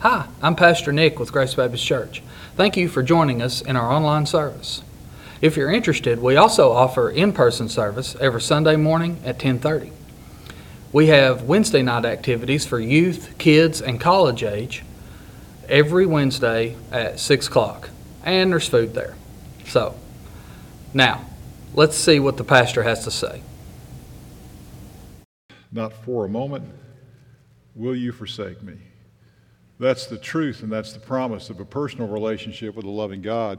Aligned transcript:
Hi, 0.00 0.28
I'm 0.40 0.56
Pastor 0.56 0.92
Nick 0.92 1.18
with 1.18 1.30
Grace 1.30 1.52
Baptist 1.52 1.84
Church. 1.84 2.22
Thank 2.56 2.74
you 2.74 2.88
for 2.88 3.02
joining 3.02 3.42
us 3.42 3.60
in 3.60 3.76
our 3.76 3.92
online 3.92 4.24
service. 4.24 4.82
If 5.42 5.58
you're 5.58 5.70
interested, 5.70 6.20
we 6.20 6.36
also 6.36 6.72
offer 6.72 7.10
in-person 7.10 7.68
service 7.68 8.16
every 8.18 8.40
Sunday 8.40 8.76
morning 8.76 9.20
at 9.26 9.38
10:30. 9.38 9.92
We 10.90 11.08
have 11.08 11.42
Wednesday 11.42 11.82
night 11.82 12.06
activities 12.06 12.64
for 12.64 12.80
youth, 12.80 13.34
kids, 13.36 13.82
and 13.82 14.00
college 14.00 14.42
age 14.42 14.84
every 15.68 16.06
Wednesday 16.06 16.76
at 16.90 17.20
6 17.20 17.48
o'clock, 17.48 17.90
and 18.24 18.52
there's 18.52 18.68
food 18.68 18.94
there. 18.94 19.16
So, 19.66 19.96
now, 20.94 21.26
let's 21.74 21.98
see 21.98 22.18
what 22.18 22.38
the 22.38 22.44
pastor 22.44 22.84
has 22.84 23.04
to 23.04 23.10
say. 23.10 23.42
Not 25.70 25.92
for 25.92 26.24
a 26.24 26.28
moment 26.30 26.64
will 27.76 27.94
you 27.94 28.12
forsake 28.12 28.62
me. 28.62 28.78
That's 29.80 30.04
the 30.04 30.18
truth 30.18 30.62
and 30.62 30.70
that's 30.70 30.92
the 30.92 31.00
promise 31.00 31.48
of 31.48 31.58
a 31.58 31.64
personal 31.64 32.06
relationship 32.06 32.76
with 32.76 32.84
a 32.84 32.90
loving 32.90 33.22
God 33.22 33.58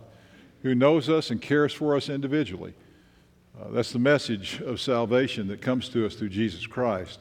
who 0.61 0.75
knows 0.75 1.09
us 1.09 1.31
and 1.31 1.41
cares 1.41 1.73
for 1.73 1.95
us 1.95 2.09
individually. 2.09 2.75
Uh, 3.59 3.69
that's 3.71 3.91
the 3.91 3.99
message 3.99 4.61
of 4.61 4.79
salvation 4.79 5.47
that 5.47 5.61
comes 5.61 5.89
to 5.89 6.05
us 6.05 6.13
through 6.13 6.29
Jesus 6.29 6.67
Christ. 6.67 7.19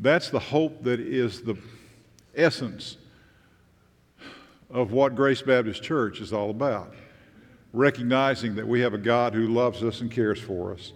That's 0.00 0.28
the 0.28 0.40
hope 0.40 0.82
that 0.82 0.98
is 0.98 1.42
the 1.42 1.56
essence 2.34 2.96
of 4.70 4.90
what 4.90 5.14
Grace 5.14 5.40
Baptist 5.40 5.84
Church 5.84 6.20
is 6.20 6.32
all 6.32 6.50
about. 6.50 6.96
Recognizing 7.72 8.56
that 8.56 8.66
we 8.66 8.80
have 8.80 8.92
a 8.92 8.98
God 8.98 9.34
who 9.34 9.46
loves 9.46 9.84
us 9.84 10.00
and 10.00 10.10
cares 10.10 10.40
for 10.40 10.72
us. 10.72 10.92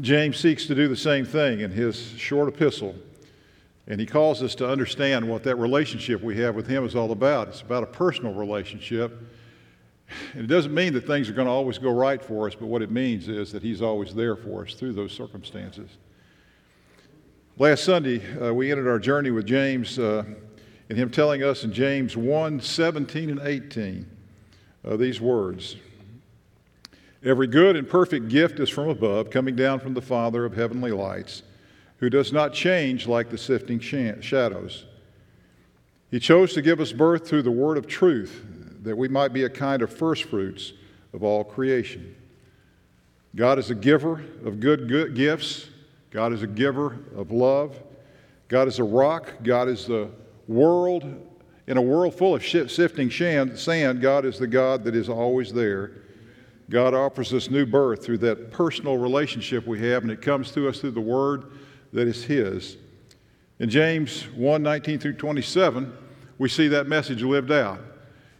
James 0.00 0.38
seeks 0.38 0.66
to 0.66 0.74
do 0.74 0.88
the 0.88 0.96
same 0.96 1.24
thing 1.24 1.60
in 1.60 1.70
his 1.70 1.96
short 2.16 2.48
epistle 2.48 2.96
and 3.86 4.00
he 4.00 4.06
calls 4.06 4.42
us 4.42 4.54
to 4.56 4.68
understand 4.68 5.28
what 5.28 5.42
that 5.42 5.56
relationship 5.56 6.22
we 6.22 6.36
have 6.38 6.54
with 6.54 6.66
him 6.66 6.84
is 6.84 6.94
all 6.94 7.10
about. 7.10 7.48
It's 7.48 7.62
about 7.62 7.82
a 7.82 7.86
personal 7.86 8.32
relationship. 8.32 9.18
And 10.34 10.44
it 10.44 10.46
doesn't 10.46 10.72
mean 10.72 10.92
that 10.92 11.06
things 11.06 11.28
are 11.28 11.32
going 11.32 11.46
to 11.46 11.52
always 11.52 11.78
go 11.78 11.90
right 11.90 12.22
for 12.22 12.46
us, 12.46 12.54
but 12.54 12.66
what 12.66 12.82
it 12.82 12.90
means 12.90 13.28
is 13.28 13.50
that 13.52 13.62
he's 13.62 13.82
always 13.82 14.14
there 14.14 14.36
for 14.36 14.62
us 14.64 14.74
through 14.74 14.92
those 14.92 15.12
circumstances. 15.12 15.90
Last 17.58 17.84
Sunday, 17.84 18.22
uh, 18.40 18.52
we 18.52 18.70
ended 18.70 18.86
our 18.86 18.98
journey 18.98 19.30
with 19.30 19.46
James 19.46 19.98
uh, 19.98 20.24
and 20.88 20.98
him 20.98 21.10
telling 21.10 21.42
us 21.42 21.64
in 21.64 21.72
James 21.72 22.16
1 22.16 22.60
17 22.60 23.30
and 23.30 23.40
18 23.40 24.06
uh, 24.84 24.96
these 24.96 25.20
words 25.20 25.76
Every 27.24 27.46
good 27.46 27.76
and 27.76 27.88
perfect 27.88 28.28
gift 28.28 28.58
is 28.58 28.68
from 28.68 28.88
above, 28.88 29.30
coming 29.30 29.54
down 29.54 29.78
from 29.78 29.94
the 29.94 30.02
Father 30.02 30.44
of 30.44 30.54
heavenly 30.54 30.90
lights 30.90 31.44
who 32.02 32.10
does 32.10 32.32
not 32.32 32.52
change 32.52 33.06
like 33.06 33.30
the 33.30 33.38
sifting 33.38 33.78
shadows. 33.78 34.86
He 36.10 36.18
chose 36.18 36.52
to 36.54 36.60
give 36.60 36.80
us 36.80 36.90
birth 36.90 37.28
through 37.28 37.42
the 37.42 37.52
word 37.52 37.78
of 37.78 37.86
truth, 37.86 38.44
that 38.82 38.96
we 38.96 39.06
might 39.06 39.32
be 39.32 39.44
a 39.44 39.48
kind 39.48 39.82
of 39.82 39.96
firstfruits 39.96 40.72
of 41.12 41.22
all 41.22 41.44
creation. 41.44 42.16
God 43.36 43.56
is 43.60 43.70
a 43.70 43.76
giver 43.76 44.20
of 44.44 44.58
good, 44.58 44.88
good 44.88 45.14
gifts. 45.14 45.68
God 46.10 46.32
is 46.32 46.42
a 46.42 46.48
giver 46.48 46.98
of 47.14 47.30
love. 47.30 47.80
God 48.48 48.66
is 48.66 48.80
a 48.80 48.84
rock. 48.84 49.34
God 49.44 49.68
is 49.68 49.86
the 49.86 50.10
world. 50.48 51.04
In 51.68 51.76
a 51.76 51.82
world 51.82 52.16
full 52.16 52.34
of 52.34 52.44
sifting 52.44 53.12
sand, 53.12 54.00
God 54.02 54.24
is 54.24 54.40
the 54.40 54.48
God 54.48 54.82
that 54.82 54.96
is 54.96 55.08
always 55.08 55.52
there. 55.52 55.92
God 56.68 56.94
offers 56.94 57.32
us 57.32 57.48
new 57.48 57.64
birth 57.64 58.04
through 58.04 58.18
that 58.18 58.50
personal 58.50 58.98
relationship 58.98 59.68
we 59.68 59.78
have, 59.88 60.02
and 60.02 60.10
it 60.10 60.20
comes 60.20 60.50
to 60.50 60.68
us 60.68 60.80
through 60.80 60.90
the 60.90 61.00
Word 61.00 61.44
that 61.92 62.08
is 62.08 62.24
His. 62.24 62.76
In 63.58 63.70
James 63.70 64.22
1 64.34 64.62
19 64.62 64.98
through 64.98 65.14
27, 65.14 65.92
we 66.38 66.48
see 66.48 66.68
that 66.68 66.86
message 66.86 67.22
lived 67.22 67.52
out. 67.52 67.80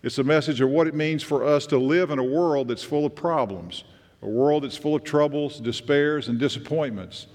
It's 0.02 0.18
a 0.18 0.24
message 0.24 0.60
of 0.60 0.68
what 0.68 0.88
it 0.88 0.94
means 0.94 1.22
for 1.22 1.44
us 1.44 1.66
to 1.66 1.78
live 1.78 2.10
in 2.10 2.18
a 2.18 2.24
world 2.24 2.68
that's 2.68 2.82
full 2.82 3.06
of 3.06 3.14
problems, 3.14 3.84
a 4.20 4.28
world 4.28 4.64
that's 4.64 4.76
full 4.76 4.96
of 4.96 5.04
troubles, 5.04 5.60
despairs, 5.60 6.28
and 6.28 6.38
disappointments, 6.40 7.28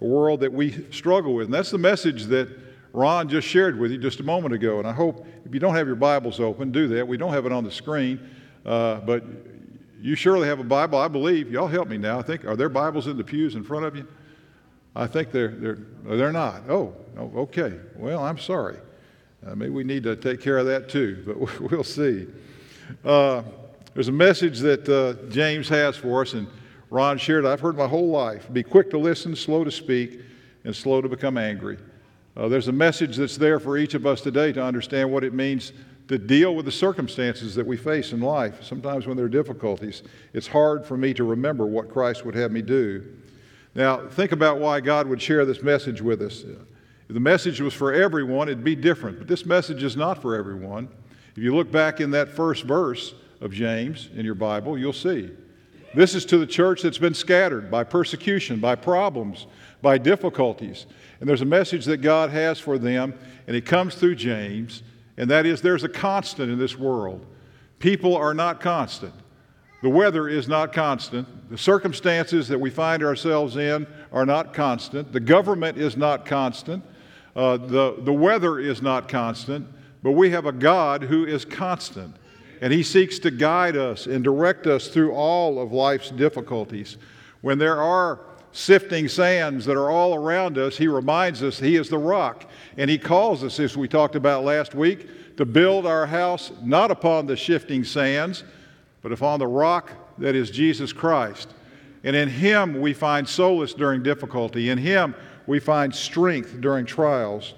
a 0.00 0.04
world 0.06 0.40
that 0.40 0.52
we 0.52 0.90
struggle 0.90 1.34
with. 1.34 1.46
And 1.46 1.54
that's 1.54 1.70
the 1.70 1.78
message 1.78 2.24
that 2.26 2.48
Ron 2.94 3.28
just 3.28 3.46
shared 3.46 3.78
with 3.78 3.90
you 3.90 3.98
just 3.98 4.20
a 4.20 4.22
moment 4.22 4.54
ago. 4.54 4.78
And 4.78 4.88
I 4.88 4.92
hope 4.92 5.26
if 5.44 5.52
you 5.52 5.60
don't 5.60 5.74
have 5.74 5.86
your 5.86 5.96
Bibles 5.96 6.40
open, 6.40 6.72
do 6.72 6.88
that. 6.88 7.06
We 7.06 7.18
don't 7.18 7.32
have 7.32 7.44
it 7.44 7.52
on 7.52 7.64
the 7.64 7.70
screen, 7.70 8.20
uh, 8.64 9.00
but 9.00 9.24
you 10.00 10.14
surely 10.14 10.48
have 10.48 10.60
a 10.60 10.64
Bible, 10.64 10.98
I 10.98 11.08
believe. 11.08 11.50
Y'all 11.50 11.66
help 11.66 11.88
me 11.88 11.98
now. 11.98 12.18
I 12.18 12.22
think, 12.22 12.46
are 12.46 12.56
there 12.56 12.70
Bibles 12.70 13.06
in 13.06 13.18
the 13.18 13.24
pews 13.24 13.54
in 13.54 13.64
front 13.64 13.84
of 13.84 13.96
you? 13.96 14.06
I 14.96 15.06
think 15.06 15.32
they're, 15.32 15.48
they're, 15.48 15.78
they're 16.04 16.32
not. 16.32 16.62
Oh, 16.68 16.94
oh 17.18 17.30
okay. 17.36 17.74
Well, 17.96 18.24
I'm 18.24 18.38
sorry. 18.38 18.76
Uh, 19.46 19.54
maybe 19.54 19.70
we 19.70 19.84
need 19.84 20.04
to 20.04 20.16
take 20.16 20.40
care 20.40 20.58
of 20.58 20.66
that 20.66 20.88
too, 20.88 21.22
but 21.26 21.60
we'll 21.60 21.84
see. 21.84 22.26
Uh, 23.04 23.42
there's 23.94 24.08
a 24.08 24.12
message 24.12 24.58
that 24.60 24.88
uh, 24.88 25.28
James 25.30 25.68
has 25.68 25.96
for 25.96 26.22
us, 26.22 26.32
and 26.32 26.46
Ron 26.90 27.18
shared. 27.18 27.46
I've 27.46 27.60
heard 27.60 27.76
my 27.76 27.86
whole 27.86 28.08
life 28.08 28.52
be 28.52 28.62
quick 28.62 28.90
to 28.90 28.98
listen, 28.98 29.34
slow 29.36 29.64
to 29.64 29.70
speak, 29.70 30.20
and 30.64 30.74
slow 30.74 31.00
to 31.00 31.08
become 31.08 31.38
angry. 31.38 31.78
Uh, 32.36 32.48
there's 32.48 32.68
a 32.68 32.72
message 32.72 33.16
that's 33.16 33.36
there 33.36 33.60
for 33.60 33.76
each 33.76 33.94
of 33.94 34.06
us 34.06 34.20
today 34.20 34.52
to 34.52 34.62
understand 34.62 35.10
what 35.12 35.22
it 35.22 35.32
means 35.32 35.72
to 36.08 36.18
deal 36.18 36.54
with 36.54 36.66
the 36.66 36.72
circumstances 36.72 37.54
that 37.54 37.66
we 37.66 37.76
face 37.76 38.12
in 38.12 38.20
life. 38.20 38.62
Sometimes 38.62 39.06
when 39.06 39.16
there 39.16 39.26
are 39.26 39.30
difficulties, 39.30 40.02
it's 40.32 40.46
hard 40.46 40.84
for 40.84 40.96
me 40.96 41.14
to 41.14 41.24
remember 41.24 41.64
what 41.64 41.88
Christ 41.88 42.24
would 42.24 42.34
have 42.34 42.50
me 42.50 42.60
do. 42.60 43.04
Now, 43.74 44.06
think 44.08 44.32
about 44.32 44.60
why 44.60 44.80
God 44.80 45.08
would 45.08 45.20
share 45.20 45.44
this 45.44 45.62
message 45.62 46.00
with 46.00 46.22
us. 46.22 46.44
If 47.08 47.14
the 47.14 47.20
message 47.20 47.60
was 47.60 47.74
for 47.74 47.92
everyone, 47.92 48.48
it'd 48.48 48.64
be 48.64 48.76
different. 48.76 49.18
But 49.18 49.28
this 49.28 49.44
message 49.44 49.82
is 49.82 49.96
not 49.96 50.22
for 50.22 50.34
everyone. 50.34 50.88
If 51.36 51.42
you 51.42 51.54
look 51.54 51.70
back 51.70 52.00
in 52.00 52.12
that 52.12 52.28
first 52.28 52.64
verse 52.64 53.14
of 53.40 53.52
James 53.52 54.08
in 54.14 54.24
your 54.24 54.36
Bible, 54.36 54.78
you'll 54.78 54.92
see. 54.92 55.30
This 55.94 56.14
is 56.14 56.24
to 56.26 56.38
the 56.38 56.46
church 56.46 56.82
that's 56.82 56.98
been 56.98 57.14
scattered 57.14 57.70
by 57.70 57.84
persecution, 57.84 58.58
by 58.58 58.74
problems, 58.74 59.46
by 59.82 59.98
difficulties. 59.98 60.86
And 61.20 61.28
there's 61.28 61.42
a 61.42 61.46
message 61.46 61.84
that 61.86 61.98
God 61.98 62.30
has 62.30 62.58
for 62.58 62.78
them, 62.78 63.14
and 63.46 63.56
it 63.56 63.66
comes 63.66 63.94
through 63.94 64.16
James, 64.16 64.82
and 65.16 65.30
that 65.30 65.46
is 65.46 65.60
there's 65.60 65.84
a 65.84 65.88
constant 65.88 66.50
in 66.50 66.58
this 66.58 66.76
world. 66.78 67.26
People 67.78 68.16
are 68.16 68.34
not 68.34 68.60
constant. 68.60 69.14
The 69.84 69.90
weather 69.90 70.30
is 70.30 70.48
not 70.48 70.72
constant. 70.72 71.28
The 71.50 71.58
circumstances 71.58 72.48
that 72.48 72.58
we 72.58 72.70
find 72.70 73.02
ourselves 73.02 73.58
in 73.58 73.86
are 74.12 74.24
not 74.24 74.54
constant. 74.54 75.12
The 75.12 75.20
government 75.20 75.76
is 75.76 75.94
not 75.94 76.24
constant. 76.24 76.82
Uh, 77.36 77.58
the, 77.58 77.96
the 77.98 78.12
weather 78.12 78.58
is 78.58 78.80
not 78.80 79.10
constant. 79.10 79.68
But 80.02 80.12
we 80.12 80.30
have 80.30 80.46
a 80.46 80.52
God 80.52 81.02
who 81.02 81.26
is 81.26 81.44
constant. 81.44 82.16
And 82.62 82.72
He 82.72 82.82
seeks 82.82 83.18
to 83.18 83.30
guide 83.30 83.76
us 83.76 84.06
and 84.06 84.24
direct 84.24 84.66
us 84.66 84.88
through 84.88 85.12
all 85.12 85.60
of 85.60 85.70
life's 85.70 86.10
difficulties. 86.10 86.96
When 87.42 87.58
there 87.58 87.82
are 87.82 88.20
sifting 88.52 89.06
sands 89.06 89.66
that 89.66 89.76
are 89.76 89.90
all 89.90 90.14
around 90.14 90.56
us, 90.56 90.78
He 90.78 90.88
reminds 90.88 91.42
us 91.42 91.58
He 91.58 91.76
is 91.76 91.90
the 91.90 91.98
rock. 91.98 92.48
And 92.78 92.88
He 92.88 92.96
calls 92.96 93.44
us, 93.44 93.60
as 93.60 93.76
we 93.76 93.86
talked 93.86 94.16
about 94.16 94.44
last 94.44 94.74
week, 94.74 95.36
to 95.36 95.44
build 95.44 95.84
our 95.84 96.06
house 96.06 96.52
not 96.62 96.90
upon 96.90 97.26
the 97.26 97.36
shifting 97.36 97.84
sands 97.84 98.44
but 99.04 99.12
upon 99.12 99.38
the 99.38 99.46
rock 99.46 99.92
that 100.16 100.34
is 100.34 100.50
Jesus 100.50 100.90
Christ. 100.90 101.50
And 102.04 102.16
in 102.16 102.26
Him 102.26 102.80
we 102.80 102.94
find 102.94 103.28
solace 103.28 103.74
during 103.74 104.02
difficulty. 104.02 104.70
In 104.70 104.78
Him 104.78 105.14
we 105.46 105.60
find 105.60 105.94
strength 105.94 106.58
during 106.62 106.86
trials. 106.86 107.52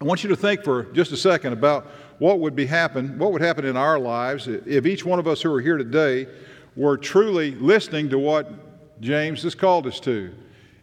I 0.00 0.04
want 0.04 0.24
you 0.24 0.28
to 0.30 0.36
think 0.36 0.64
for 0.64 0.82
just 0.92 1.12
a 1.12 1.16
second 1.16 1.52
about 1.52 1.86
what 2.18 2.40
would 2.40 2.56
be 2.56 2.66
happen, 2.66 3.20
what 3.20 3.30
would 3.30 3.40
happen 3.40 3.64
in 3.64 3.76
our 3.76 4.00
lives 4.00 4.48
if 4.48 4.84
each 4.84 5.04
one 5.04 5.20
of 5.20 5.28
us 5.28 5.40
who 5.40 5.54
are 5.54 5.60
here 5.60 5.78
today 5.78 6.26
were 6.74 6.96
truly 6.96 7.52
listening 7.52 8.08
to 8.08 8.18
what 8.18 9.00
James 9.00 9.44
has 9.44 9.54
called 9.54 9.86
us 9.86 10.00
to. 10.00 10.34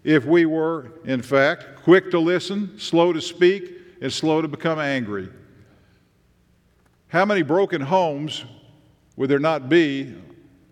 If 0.06 0.24
we 0.24 0.46
were, 0.46 0.94
in 1.04 1.22
fact, 1.22 1.84
quick 1.84 2.12
to 2.12 2.20
listen, 2.20 2.80
slow 2.80 3.12
to 3.12 3.22
speak, 3.22 3.74
and 4.00 4.12
slow 4.12 4.42
to 4.42 4.48
become 4.48 4.80
angry. 4.80 5.28
How 7.10 7.26
many 7.26 7.42
broken 7.42 7.82
homes 7.82 8.46
would 9.16 9.30
there 9.30 9.40
not 9.40 9.70
be 9.70 10.14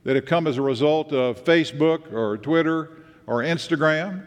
that 0.03 0.15
have 0.15 0.25
come 0.25 0.47
as 0.47 0.57
a 0.57 0.61
result 0.61 1.13
of 1.13 1.43
Facebook 1.43 2.11
or 2.11 2.37
Twitter 2.37 3.03
or 3.25 3.41
Instagram? 3.41 4.25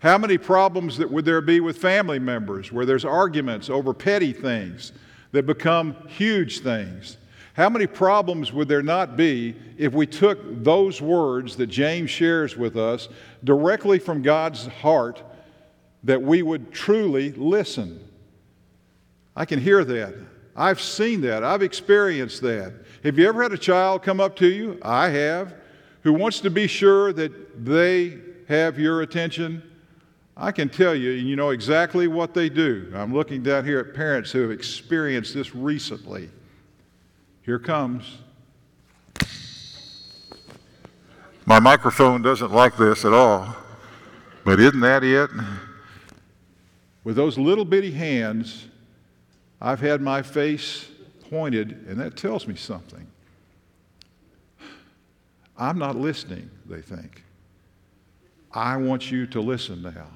How 0.00 0.18
many 0.18 0.36
problems 0.36 0.98
that 0.98 1.10
would 1.10 1.24
there 1.24 1.40
be 1.40 1.60
with 1.60 1.78
family 1.78 2.18
members 2.18 2.70
where 2.70 2.84
there's 2.84 3.04
arguments 3.04 3.70
over 3.70 3.94
petty 3.94 4.32
things 4.32 4.92
that 5.32 5.46
become 5.46 5.96
huge 6.08 6.60
things? 6.60 7.16
How 7.54 7.68
many 7.68 7.86
problems 7.86 8.52
would 8.52 8.66
there 8.66 8.82
not 8.82 9.16
be 9.16 9.54
if 9.78 9.92
we 9.94 10.06
took 10.06 10.64
those 10.64 11.00
words 11.00 11.56
that 11.56 11.68
James 11.68 12.10
shares 12.10 12.56
with 12.56 12.76
us 12.76 13.08
directly 13.44 14.00
from 14.00 14.22
God's 14.22 14.66
heart 14.66 15.22
that 16.02 16.20
we 16.20 16.42
would 16.42 16.72
truly 16.72 17.30
listen? 17.32 18.00
I 19.36 19.44
can 19.44 19.60
hear 19.60 19.84
that. 19.84 20.14
I've 20.56 20.80
seen 20.80 21.20
that. 21.22 21.42
I've 21.42 21.62
experienced 21.62 22.42
that. 22.42 22.74
Have 23.02 23.18
you 23.18 23.28
ever 23.28 23.42
had 23.42 23.52
a 23.52 23.58
child 23.58 24.02
come 24.02 24.20
up 24.20 24.36
to 24.36 24.46
you? 24.46 24.78
I 24.82 25.08
have, 25.10 25.54
who 26.02 26.12
wants 26.12 26.40
to 26.40 26.50
be 26.50 26.66
sure 26.66 27.12
that 27.12 27.64
they 27.64 28.18
have 28.48 28.78
your 28.78 29.02
attention 29.02 29.62
I 30.36 30.50
can 30.50 30.68
tell 30.68 30.94
you, 30.94 31.12
and 31.12 31.28
you 31.28 31.36
know 31.36 31.50
exactly 31.50 32.08
what 32.08 32.34
they 32.34 32.48
do. 32.48 32.90
I'm 32.94 33.14
looking 33.14 33.42
down 33.42 33.64
here 33.64 33.78
at 33.78 33.94
parents 33.94 34.32
who 34.32 34.40
have 34.42 34.50
experienced 34.50 35.32
this 35.32 35.54
recently. 35.54 36.28
Here 37.42 37.60
comes. 37.60 38.18
My 41.46 41.60
microphone 41.60 42.22
doesn't 42.22 42.50
like 42.50 42.76
this 42.76 43.04
at 43.04 43.12
all, 43.12 43.54
but 44.44 44.58
isn't 44.58 44.80
that 44.80 45.04
it? 45.04 45.30
With 47.04 47.16
those 47.16 47.38
little 47.38 47.66
bitty 47.66 47.92
hands, 47.92 48.66
I've 49.64 49.80
had 49.80 50.02
my 50.02 50.20
face 50.20 50.90
pointed, 51.30 51.86
and 51.88 51.98
that 51.98 52.18
tells 52.18 52.46
me 52.46 52.54
something. 52.54 53.06
I'm 55.56 55.78
not 55.78 55.96
listening, 55.96 56.50
they 56.66 56.82
think. 56.82 57.24
I 58.52 58.76
want 58.76 59.10
you 59.10 59.26
to 59.28 59.40
listen 59.40 59.80
now. 59.80 60.08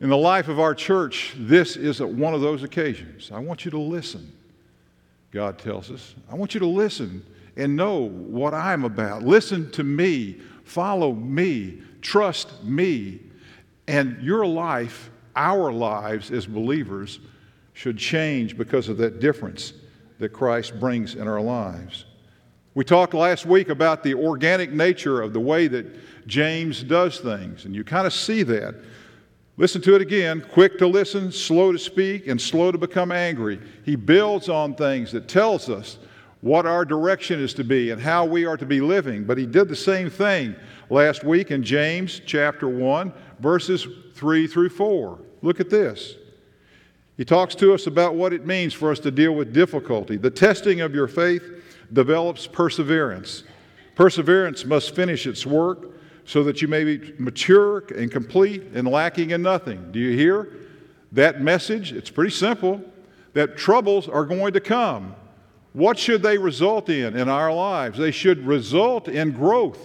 In 0.00 0.08
the 0.08 0.16
life 0.16 0.48
of 0.48 0.58
our 0.58 0.74
church, 0.74 1.34
this 1.36 1.76
is 1.76 2.00
one 2.00 2.32
of 2.32 2.40
those 2.40 2.62
occasions. 2.62 3.30
I 3.30 3.40
want 3.40 3.66
you 3.66 3.70
to 3.72 3.78
listen, 3.78 4.32
God 5.30 5.58
tells 5.58 5.90
us. 5.90 6.14
I 6.30 6.36
want 6.36 6.54
you 6.54 6.60
to 6.60 6.66
listen 6.66 7.22
and 7.56 7.76
know 7.76 8.08
what 8.08 8.54
I'm 8.54 8.84
about. 8.84 9.22
Listen 9.22 9.70
to 9.72 9.84
me, 9.84 10.40
follow 10.64 11.12
me, 11.12 11.82
trust 12.00 12.64
me. 12.64 13.20
And 13.86 14.22
your 14.22 14.46
life, 14.46 15.10
our 15.36 15.70
lives 15.70 16.30
as 16.30 16.46
believers, 16.46 17.20
should 17.74 17.98
change 17.98 18.56
because 18.56 18.88
of 18.88 18.96
that 18.96 19.20
difference 19.20 19.74
that 20.18 20.30
Christ 20.30 20.80
brings 20.80 21.16
in 21.16 21.28
our 21.28 21.40
lives. 21.40 22.06
We 22.74 22.84
talked 22.84 23.14
last 23.14 23.46
week 23.46 23.68
about 23.68 24.02
the 24.02 24.14
organic 24.14 24.72
nature 24.72 25.20
of 25.20 25.32
the 25.32 25.40
way 25.40 25.68
that 25.68 26.26
James 26.26 26.82
does 26.82 27.20
things, 27.20 27.66
and 27.66 27.74
you 27.74 27.84
kind 27.84 28.06
of 28.06 28.12
see 28.12 28.42
that. 28.44 28.74
Listen 29.56 29.80
to 29.82 29.94
it 29.94 30.02
again 30.02 30.44
quick 30.52 30.78
to 30.78 30.86
listen, 30.86 31.30
slow 31.30 31.70
to 31.70 31.78
speak, 31.78 32.26
and 32.26 32.40
slow 32.40 32.72
to 32.72 32.78
become 32.78 33.12
angry. 33.12 33.60
He 33.84 33.94
builds 33.94 34.48
on 34.48 34.74
things 34.74 35.12
that 35.12 35.28
tells 35.28 35.68
us 35.68 35.98
what 36.40 36.66
our 36.66 36.84
direction 36.84 37.40
is 37.40 37.54
to 37.54 37.64
be 37.64 37.90
and 37.90 38.00
how 38.00 38.24
we 38.24 38.44
are 38.44 38.56
to 38.56 38.66
be 38.66 38.80
living. 38.80 39.24
But 39.24 39.38
he 39.38 39.46
did 39.46 39.68
the 39.68 39.76
same 39.76 40.10
thing 40.10 40.56
last 40.90 41.22
week 41.22 41.50
in 41.50 41.62
James 41.62 42.20
chapter 42.26 42.68
1, 42.68 43.12
verses 43.38 43.86
3 44.14 44.46
through 44.46 44.70
4. 44.70 45.18
Look 45.42 45.60
at 45.60 45.70
this. 45.70 46.16
He 47.16 47.24
talks 47.24 47.54
to 47.56 47.72
us 47.72 47.86
about 47.86 48.14
what 48.14 48.32
it 48.32 48.46
means 48.46 48.74
for 48.74 48.90
us 48.90 48.98
to 49.00 49.10
deal 49.10 49.32
with 49.32 49.52
difficulty. 49.52 50.16
The 50.16 50.30
testing 50.30 50.80
of 50.80 50.94
your 50.94 51.06
faith 51.06 51.42
develops 51.92 52.46
perseverance. 52.46 53.44
Perseverance 53.94 54.64
must 54.64 54.94
finish 54.94 55.26
its 55.26 55.46
work 55.46 55.90
so 56.24 56.42
that 56.44 56.60
you 56.60 56.68
may 56.68 56.82
be 56.84 57.14
mature 57.18 57.84
and 57.96 58.10
complete 58.10 58.62
and 58.74 58.88
lacking 58.88 59.30
in 59.30 59.42
nothing. 59.42 59.92
Do 59.92 60.00
you 60.00 60.16
hear 60.16 60.52
that 61.12 61.40
message? 61.40 61.92
It's 61.92 62.10
pretty 62.10 62.32
simple 62.32 62.82
that 63.34 63.56
troubles 63.56 64.08
are 64.08 64.24
going 64.24 64.52
to 64.54 64.60
come. 64.60 65.14
What 65.72 65.98
should 65.98 66.22
they 66.22 66.38
result 66.38 66.88
in 66.88 67.16
in 67.16 67.28
our 67.28 67.52
lives? 67.52 67.98
They 67.98 68.10
should 68.10 68.46
result 68.46 69.08
in 69.08 69.32
growth. 69.32 69.78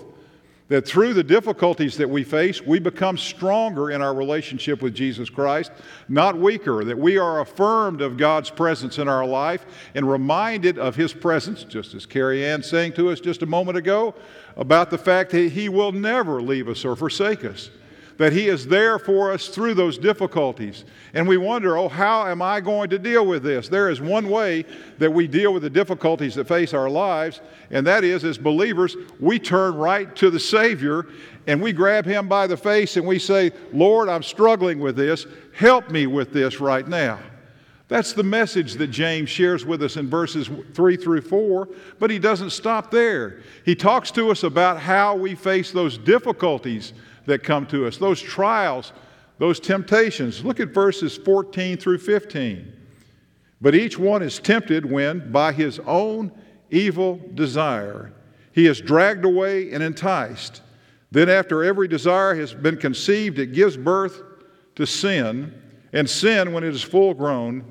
That 0.70 0.88
through 0.88 1.16
the 1.16 1.24
difficulties 1.24 1.98
that 1.98 2.10
we 2.10 2.24
face, 2.24 2.62
we 2.62 2.80
become 2.80 3.18
stronger 3.18 3.90
in 3.90 4.02
our 4.02 4.14
relationship 4.14 4.82
with 4.82 4.94
Jesus 4.94 5.30
Christ, 5.30 5.72
not 6.08 6.38
weaker. 6.38 6.84
That 6.84 6.98
we 6.98 7.18
are 7.18 7.42
affirmed 7.42 8.02
of 8.02 8.18
God's 8.18 8.52
presence 8.52 9.00
in 9.00 9.08
our 9.08 9.26
life 9.26 9.66
and 9.96 10.10
reminded 10.10 10.78
of 10.78 10.96
His 10.96 11.12
presence, 11.12 11.64
just 11.64 11.96
as 11.96 12.06
Carrie 12.06 12.46
Ann 12.46 12.62
saying 12.62 12.94
to 12.94 13.10
us 13.10 13.20
just 13.20 13.42
a 13.42 13.48
moment 13.48 13.78
ago 13.78 14.14
about 14.56 14.92
the 14.92 14.98
fact 14.98 15.32
that 15.32 15.52
He 15.52 15.70
will 15.70 15.92
never 15.92 16.42
leave 16.42 16.70
us 16.70 16.86
or 16.86 16.96
forsake 16.96 17.44
us 17.44 17.72
that 18.20 18.34
He 18.34 18.50
is 18.50 18.68
there 18.68 19.00
for 19.00 19.32
us 19.32 19.48
through 19.48 19.74
those 19.74 19.98
difficulties. 19.98 20.84
And 21.14 21.26
we 21.26 21.38
wonder, 21.38 21.78
oh, 21.78 21.88
how 21.88 22.28
am 22.28 22.42
I 22.42 22.60
going 22.60 22.90
to 22.90 23.00
deal 23.00 23.26
with 23.26 23.44
this? 23.44 23.70
There 23.70 23.90
is 23.90 24.02
one 24.02 24.30
way 24.30 24.66
that 24.98 25.12
we 25.12 25.26
deal 25.26 25.54
with 25.54 25.64
the 25.64 25.70
difficulties 25.70 26.36
that 26.36 26.46
face 26.46 26.74
our 26.74 26.90
lives, 26.90 27.40
and 27.72 27.88
that 27.88 28.04
is, 28.04 28.26
as 28.26 28.38
believers, 28.38 28.98
we 29.22 29.40
turn 29.40 29.76
right 29.76 30.14
to 30.18 30.30
the 30.30 30.40
Savior 30.40 31.08
and 31.48 31.62
we 31.62 31.72
grab 31.72 32.06
Him 32.06 32.28
by 32.28 32.46
the 32.46 32.58
face 32.58 32.98
and 32.98 33.08
we 33.08 33.20
say, 33.20 33.52
Lord, 33.72 34.10
I'm 34.10 34.22
struggling 34.22 34.80
with 34.80 34.98
this. 34.98 35.26
Help 35.56 35.90
me 35.90 36.06
with 36.06 36.34
this 36.34 36.60
right 36.60 36.88
now. 36.88 37.20
That's 37.88 38.12
the 38.14 38.22
message 38.22 38.74
that 38.76 38.88
James 38.88 39.30
shares 39.30 39.66
with 39.66 39.82
us 39.82 39.96
in 39.96 40.10
verses 40.10 40.50
3 40.74 40.98
through 40.98 41.22
4, 41.22 41.70
but 42.00 42.12
he 42.12 42.20
doesn't 42.20 42.52
stop 42.52 42.92
there. 42.92 43.40
He 43.64 43.76
talks 43.76 44.12
to 44.12 44.30
us 44.30 44.44
about 44.44 44.80
how 44.80 45.16
we 45.16 45.36
face 45.36 45.72
those 45.72 45.98
difficulties 45.98 46.94
that 47.30 47.44
come 47.44 47.66
to 47.68 47.88
us, 47.88 47.98
those 47.98 48.22
trials, 48.22 48.92
those 49.38 49.60
temptations. 49.60 50.44
Look 50.44 50.60
at 50.60 50.70
verses 50.70 51.18
14 51.18 51.78
through 51.78 52.00
15. 52.00 52.74
But 53.62 53.76
each 53.76 53.98
one 53.98 54.22
is 54.22 54.40
tempted 54.40 54.86
when, 54.86 55.32
by 55.32 55.54
his 55.54 55.80
own 55.80 56.32
evil 56.70 57.20
desire, 57.34 58.14
he 58.52 58.68
is 58.68 58.82
dragged 58.82 59.26
away 59.26 59.72
and 59.72 59.82
enticed. 59.82 60.62
Then, 61.12 61.30
after 61.30 61.64
every 61.64 61.88
desire 61.88 62.36
has 62.36 62.54
been 62.54 62.78
conceived, 62.78 63.40
it 63.40 63.54
gives 63.54 63.76
birth 63.76 64.22
to 64.76 64.86
sin, 64.86 65.54
and 65.92 66.10
sin, 66.10 66.54
when 66.54 66.64
it 66.64 66.74
is 66.74 66.84
full 66.84 67.14
grown, 67.14 67.66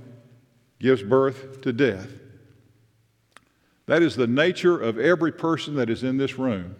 gives 0.81 1.02
birth 1.02 1.60
to 1.62 1.72
death. 1.72 2.08
That 3.87 4.02
is 4.02 4.16
the 4.16 4.26
nature 4.26 4.78
of 4.78 4.99
every 4.99 5.32
person 5.32 5.76
that 5.76 5.88
is 5.88 6.02
in 6.02 6.19
this 6.19 6.38
room. 6.38 6.76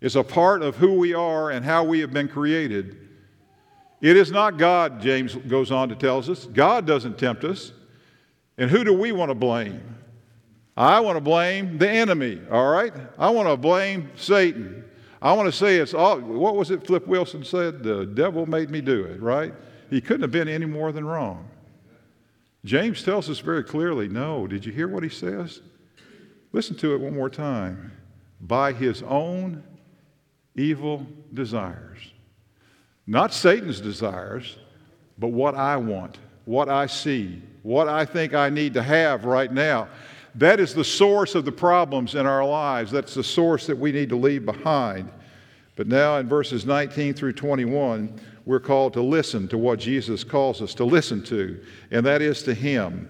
It's 0.00 0.14
a 0.14 0.24
part 0.24 0.62
of 0.62 0.76
who 0.76 0.94
we 0.94 1.14
are 1.14 1.50
and 1.50 1.64
how 1.64 1.84
we 1.84 2.00
have 2.00 2.12
been 2.12 2.28
created. 2.28 2.96
It 4.00 4.16
is 4.16 4.30
not 4.30 4.58
God, 4.58 5.00
James 5.00 5.34
goes 5.34 5.70
on 5.70 5.88
to 5.88 5.94
tell 5.94 6.18
us. 6.18 6.44
God 6.46 6.86
doesn't 6.86 7.18
tempt 7.18 7.44
us. 7.44 7.72
And 8.58 8.70
who 8.70 8.84
do 8.84 8.92
we 8.92 9.12
want 9.12 9.30
to 9.30 9.34
blame? 9.34 9.96
I 10.76 11.00
want 11.00 11.16
to 11.16 11.22
blame 11.22 11.78
the 11.78 11.88
enemy, 11.88 12.40
all 12.50 12.70
right? 12.70 12.92
I 13.18 13.30
want 13.30 13.48
to 13.48 13.56
blame 13.56 14.10
Satan. 14.16 14.84
I 15.22 15.32
want 15.32 15.46
to 15.46 15.52
say 15.52 15.76
it's 15.76 15.94
all, 15.94 16.20
what 16.20 16.56
was 16.56 16.70
it 16.70 16.86
Flip 16.86 17.06
Wilson 17.06 17.42
said? 17.42 17.82
The 17.82 18.04
devil 18.04 18.44
made 18.44 18.70
me 18.70 18.82
do 18.82 19.04
it, 19.04 19.20
right? 19.20 19.54
He 19.88 20.00
couldn't 20.00 20.22
have 20.22 20.30
been 20.30 20.48
any 20.48 20.66
more 20.66 20.92
than 20.92 21.06
wrong. 21.06 21.48
James 22.64 23.02
tells 23.02 23.30
us 23.30 23.38
very 23.38 23.64
clearly 23.64 24.08
no. 24.08 24.46
Did 24.46 24.66
you 24.66 24.72
hear 24.72 24.88
what 24.88 25.02
he 25.02 25.08
says? 25.08 25.62
Listen 26.52 26.76
to 26.76 26.94
it 26.94 27.00
one 27.00 27.14
more 27.14 27.30
time. 27.30 27.92
By 28.40 28.72
his 28.72 29.02
own 29.02 29.62
evil 30.56 31.06
desires. 31.34 31.98
Not 33.06 33.32
Satan's 33.32 33.80
desires, 33.80 34.56
but 35.18 35.28
what 35.28 35.54
I 35.54 35.76
want, 35.76 36.18
what 36.44 36.68
I 36.68 36.86
see, 36.86 37.42
what 37.62 37.88
I 37.88 38.04
think 38.04 38.34
I 38.34 38.48
need 38.48 38.74
to 38.74 38.82
have 38.82 39.24
right 39.24 39.52
now. 39.52 39.88
That 40.34 40.60
is 40.60 40.74
the 40.74 40.84
source 40.84 41.34
of 41.34 41.44
the 41.44 41.52
problems 41.52 42.14
in 42.14 42.26
our 42.26 42.44
lives. 42.44 42.90
That's 42.90 43.14
the 43.14 43.24
source 43.24 43.66
that 43.66 43.78
we 43.78 43.92
need 43.92 44.10
to 44.10 44.16
leave 44.16 44.44
behind. 44.44 45.10
But 45.76 45.86
now 45.86 46.18
in 46.18 46.28
verses 46.28 46.66
19 46.66 47.14
through 47.14 47.34
21, 47.34 48.20
we're 48.44 48.60
called 48.60 48.92
to 48.94 49.02
listen 49.02 49.48
to 49.48 49.58
what 49.58 49.78
Jesus 49.78 50.24
calls 50.24 50.62
us 50.62 50.74
to 50.74 50.84
listen 50.84 51.22
to, 51.24 51.60
and 51.90 52.04
that 52.06 52.22
is 52.22 52.42
to 52.44 52.54
Him. 52.54 53.08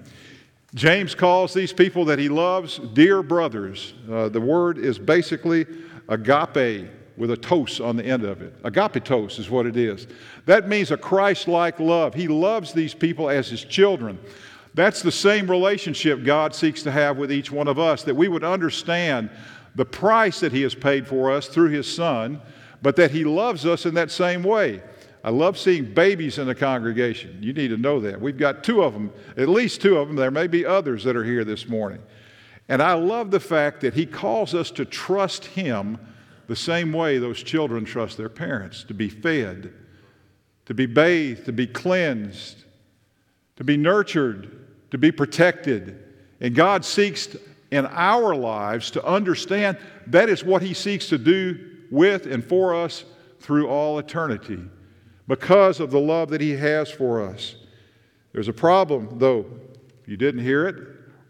James 0.75 1.15
calls 1.15 1.55
these 1.55 1.73
people 1.73 2.05
that 2.05 2.19
he 2.19 2.29
loves 2.29 2.79
dear 2.93 3.23
brothers. 3.23 3.95
Uh, 4.11 4.29
the 4.29 4.41
word 4.41 4.77
is 4.77 4.99
basically 4.99 5.65
agape, 6.09 6.89
with 7.17 7.31
a 7.31 7.37
tos 7.37 7.81
on 7.81 7.97
the 7.97 8.05
end 8.05 8.25
of 8.25 8.43
it. 8.43 8.63
Agapetos 8.63 9.39
is 9.39 9.49
what 9.49 9.67
it 9.67 9.77
is. 9.77 10.07
That 10.45 10.69
means 10.69 10.91
a 10.91 10.97
Christ 10.97 11.49
like 11.49 11.81
love. 11.81 12.15
He 12.15 12.29
loves 12.29 12.73
these 12.73 12.95
people 12.95 13.31
as 13.31 13.49
his 13.49 13.65
children. 13.65 14.19
That's 14.75 15.01
the 15.01 15.13
same 15.13 15.51
relationship 15.51 16.25
God 16.25 16.55
seeks 16.55 16.83
to 16.83 16.91
have 16.91 17.17
with 17.17 17.33
each 17.33 17.51
one 17.51 17.69
of 17.69 17.79
us, 17.79 18.03
that 18.03 18.15
we 18.15 18.29
would 18.29 18.45
understand 18.45 19.31
the 19.75 19.87
price 19.87 20.41
that 20.41 20.53
he 20.53 20.63
has 20.63 20.75
paid 20.75 21.07
for 21.07 21.33
us 21.33 21.49
through 21.49 21.71
his 21.71 21.93
son, 21.93 22.41
but 22.83 22.97
that 22.97 23.11
he 23.11 23.25
loves 23.25 23.65
us 23.65 23.87
in 23.87 23.95
that 23.95 24.11
same 24.11 24.43
way. 24.43 24.83
I 25.25 25.31
love 25.31 25.59
seeing 25.59 25.93
babies 25.93 26.39
in 26.39 26.47
the 26.47 26.55
congregation. 26.55 27.39
You 27.41 27.53
need 27.53 27.69
to 27.69 27.77
know 27.77 28.01
that. 28.01 28.21
We've 28.21 28.39
got 28.39 28.63
two 28.63 28.85
of 28.85 28.93
them, 28.93 29.13
at 29.37 29.49
least 29.49 29.81
two 29.81 29.97
of 29.97 30.07
them. 30.07 30.17
There 30.17 30.31
may 30.31 30.47
be 30.47 30.65
others 30.65 31.05
that 31.05 31.17
are 31.17 31.25
here 31.25 31.45
this 31.45 31.69
morning. 31.69 32.01
And 32.69 32.83
I 32.83 32.93
love 32.95 33.31
the 33.31 33.41
fact 33.41 33.81
that 33.81 33.95
he 33.95 34.07
calls 34.07 34.55
us 34.55 34.71
to 34.73 34.85
trust 34.85 35.47
him 35.47 35.99
the 36.47 36.57
same 36.57 36.93
way 36.93 37.19
those 37.19 37.43
children 37.43 37.85
trust 37.85 38.17
their 38.17 38.29
parents 38.29 38.85
to 38.85 38.95
be 38.95 39.09
fed, 39.09 39.73
to 40.67 40.75
be 40.75 40.87
bathed, 40.87 41.45
to 41.47 41.53
be 41.53 41.67
cleansed, 41.67 42.65
to 43.57 43.65
be 43.65 43.77
nurtured, 43.77 44.67
to 44.91 44.99
be 44.99 45.11
protected. 45.11 46.03
And 46.41 46.55
God 46.55 46.85
seeks 46.85 47.37
in 47.71 47.87
our 47.87 48.35
lives 48.35 48.91
to 48.93 49.05
understand 49.05 49.79
that 50.07 50.29
is 50.29 50.45
what 50.45 50.63
He 50.63 50.75
seeks 50.75 51.09
to 51.09 51.19
do 51.19 51.59
with 51.91 52.27
and 52.27 52.45
for 52.45 52.75
us 52.75 53.05
through 53.41 53.69
all 53.69 53.99
eternity 53.99 54.61
because 55.29 55.81
of 55.81 55.91
the 55.91 56.01
love 56.01 56.31
that 56.31 56.41
He 56.41 56.53
has 56.53 56.91
for 56.91 57.23
us. 57.23 57.57
There's 58.33 58.49
a 58.49 58.53
problem, 58.53 59.19
though. 59.19 59.47
You 60.07 60.17
didn't 60.17 60.43
hear 60.43 60.69
it 60.69 60.77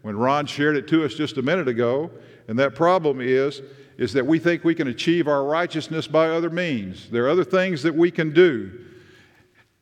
when 0.01 0.17
Ron 0.17 0.45
shared 0.45 0.77
it 0.77 0.87
to 0.89 1.03
us 1.03 1.15
just 1.15 1.37
a 1.37 1.41
minute 1.41 1.67
ago, 1.67 2.11
and 2.47 2.59
that 2.59 2.75
problem 2.75 3.19
is 3.21 3.61
is 3.97 4.13
that 4.13 4.25
we 4.25 4.37
think 4.37 4.63
we 4.63 4.75
can 4.75 4.87
achieve 4.87 5.27
our 5.27 5.43
righteousness 5.43 6.07
by 6.07 6.29
other 6.29 6.49
means. 6.49 7.09
There 7.09 7.25
are 7.25 7.29
other 7.29 7.43
things 7.43 7.83
that 7.83 7.95
we 7.95 8.11
can 8.11 8.31
do. 8.31 8.85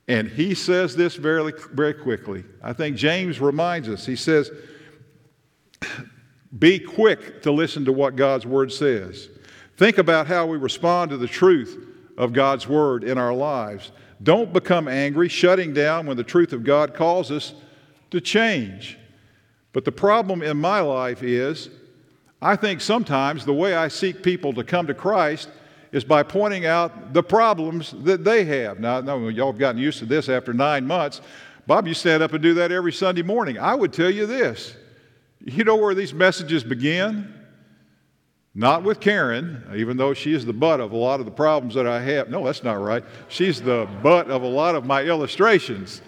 And 0.07 0.29
he 0.29 0.53
says 0.53 0.95
this 0.95 1.15
very, 1.15 1.51
very 1.73 1.93
quickly. 1.93 2.43
I 2.63 2.73
think 2.73 2.95
James 2.95 3.41
reminds 3.41 3.89
us. 3.89 4.05
He 4.05 4.15
says, 4.15 4.51
Be 6.57 6.79
quick 6.79 7.41
to 7.41 7.51
listen 7.51 7.85
to 7.85 7.91
what 7.91 8.15
God's 8.15 8.45
word 8.45 8.71
says. 8.71 9.29
Think 9.77 9.97
about 9.97 10.27
how 10.27 10.45
we 10.45 10.57
respond 10.57 11.11
to 11.11 11.17
the 11.17 11.27
truth 11.27 11.77
of 12.17 12.31
God's 12.31 12.67
word 12.67 13.03
in 13.03 13.17
our 13.17 13.33
lives. 13.33 13.91
Don't 14.23 14.53
become 14.53 14.87
angry, 14.87 15.27
shutting 15.27 15.73
down 15.73 16.05
when 16.05 16.15
the 16.15 16.23
truth 16.23 16.53
of 16.53 16.63
God 16.63 16.93
calls 16.93 17.31
us 17.31 17.53
to 18.11 18.21
change. 18.21 18.97
But 19.73 19.83
the 19.83 19.91
problem 19.91 20.41
in 20.41 20.55
my 20.55 20.79
life 20.79 21.21
is 21.21 21.69
I 22.45 22.55
think 22.55 22.79
sometimes 22.79 23.43
the 23.43 23.55
way 23.55 23.73
I 23.73 23.87
seek 23.87 24.21
people 24.21 24.53
to 24.53 24.63
come 24.63 24.85
to 24.85 24.93
Christ 24.93 25.49
is 25.91 26.03
by 26.03 26.21
pointing 26.21 26.67
out 26.67 27.11
the 27.11 27.23
problems 27.23 27.95
that 28.03 28.23
they 28.23 28.45
have. 28.45 28.79
Now, 28.79 29.01
know 29.01 29.29
y'all 29.29 29.51
have 29.51 29.57
gotten 29.57 29.81
used 29.81 29.97
to 29.97 30.05
this 30.05 30.29
after 30.29 30.53
nine 30.53 30.85
months. 30.85 31.21
Bob, 31.65 31.87
you 31.87 31.95
stand 31.95 32.21
up 32.21 32.33
and 32.33 32.43
do 32.43 32.53
that 32.53 32.71
every 32.71 32.93
Sunday 32.93 33.23
morning. 33.23 33.57
I 33.57 33.73
would 33.73 33.91
tell 33.91 34.11
you 34.11 34.27
this 34.27 34.75
you 35.43 35.63
know 35.63 35.75
where 35.75 35.95
these 35.95 36.13
messages 36.13 36.63
begin? 36.63 37.33
Not 38.53 38.83
with 38.83 38.99
Karen, 38.99 39.63
even 39.75 39.97
though 39.97 40.13
she 40.13 40.35
is 40.35 40.45
the 40.45 40.53
butt 40.53 40.79
of 40.79 40.91
a 40.91 40.97
lot 40.97 41.19
of 41.19 41.25
the 41.25 41.31
problems 41.31 41.73
that 41.73 41.87
I 41.87 41.99
have. 41.99 42.29
No, 42.29 42.45
that's 42.45 42.63
not 42.63 42.79
right. 42.79 43.03
She's 43.27 43.59
the 43.59 43.89
butt 44.03 44.29
of 44.29 44.43
a 44.43 44.47
lot 44.47 44.75
of 44.75 44.85
my 44.85 45.01
illustrations. 45.01 45.99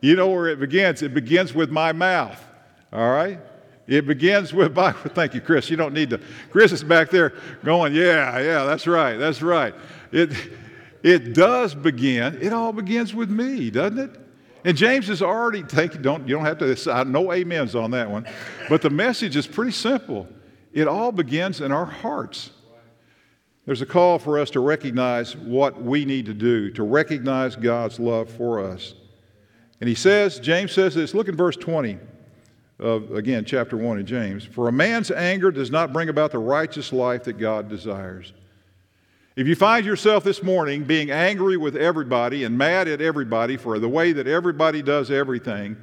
You 0.00 0.16
know 0.16 0.30
where 0.30 0.48
it 0.48 0.58
begins? 0.58 1.02
It 1.02 1.14
begins 1.14 1.54
with 1.54 1.70
my 1.70 1.92
mouth, 1.92 2.44
all 2.92 3.08
right? 3.08 3.38
It 3.90 4.06
begins 4.06 4.54
with 4.54 4.74
my, 4.76 4.92
thank 4.92 5.34
you, 5.34 5.42
Chris. 5.42 5.68
You 5.68 5.76
don't 5.76 5.92
need 5.92 6.10
to. 6.10 6.20
Chris 6.50 6.72
is 6.72 6.82
back 6.82 7.10
there 7.10 7.34
going, 7.64 7.92
yeah, 7.92 8.38
yeah, 8.38 8.64
that's 8.64 8.86
right, 8.86 9.16
that's 9.16 9.42
right. 9.42 9.74
It, 10.12 10.30
it 11.02 11.34
does 11.34 11.74
begin, 11.74 12.38
it 12.40 12.52
all 12.52 12.72
begins 12.72 13.12
with 13.14 13.30
me, 13.30 13.70
doesn't 13.70 13.98
it? 13.98 14.16
And 14.64 14.76
James 14.76 15.08
is 15.08 15.22
already 15.22 15.62
taking, 15.62 16.02
don't, 16.02 16.28
you 16.28 16.36
don't 16.36 16.44
have 16.44 16.58
to, 16.58 17.04
no 17.04 17.32
amens 17.32 17.74
on 17.74 17.90
that 17.92 18.10
one. 18.10 18.26
But 18.68 18.82
the 18.82 18.90
message 18.90 19.34
is 19.34 19.46
pretty 19.46 19.72
simple. 19.72 20.28
It 20.72 20.86
all 20.86 21.12
begins 21.12 21.62
in 21.62 21.72
our 21.72 21.86
hearts. 21.86 22.50
There's 23.64 23.80
a 23.80 23.86
call 23.86 24.18
for 24.18 24.38
us 24.38 24.50
to 24.50 24.60
recognize 24.60 25.34
what 25.34 25.82
we 25.82 26.04
need 26.04 26.26
to 26.26 26.34
do, 26.34 26.70
to 26.72 26.82
recognize 26.82 27.56
God's 27.56 27.98
love 27.98 28.28
for 28.28 28.62
us. 28.62 28.94
And 29.80 29.88
he 29.88 29.94
says, 29.94 30.38
James 30.38 30.72
says 30.72 30.94
this, 30.94 31.14
look 31.14 31.28
in 31.28 31.36
verse 31.36 31.56
20 31.56 31.98
of, 32.80 33.12
again, 33.12 33.44
chapter 33.44 33.76
1 33.76 34.00
in 34.00 34.06
James. 34.06 34.44
For 34.44 34.68
a 34.68 34.72
man's 34.72 35.10
anger 35.10 35.50
does 35.50 35.70
not 35.70 35.92
bring 35.92 36.08
about 36.08 36.32
the 36.32 36.38
righteous 36.38 36.92
life 36.92 37.24
that 37.24 37.34
God 37.34 37.68
desires. 37.68 38.32
If 39.36 39.46
you 39.46 39.54
find 39.54 39.86
yourself 39.86 40.24
this 40.24 40.42
morning 40.42 40.84
being 40.84 41.10
angry 41.10 41.56
with 41.56 41.76
everybody 41.76 42.44
and 42.44 42.58
mad 42.58 42.88
at 42.88 43.00
everybody 43.00 43.56
for 43.56 43.78
the 43.78 43.88
way 43.88 44.12
that 44.12 44.26
everybody 44.26 44.82
does 44.82 45.10
everything, 45.10 45.76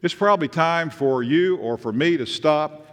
it's 0.00 0.14
probably 0.14 0.48
time 0.48 0.90
for 0.90 1.22
you 1.22 1.56
or 1.56 1.76
for 1.76 1.92
me 1.92 2.16
to 2.16 2.26
stop 2.26 2.86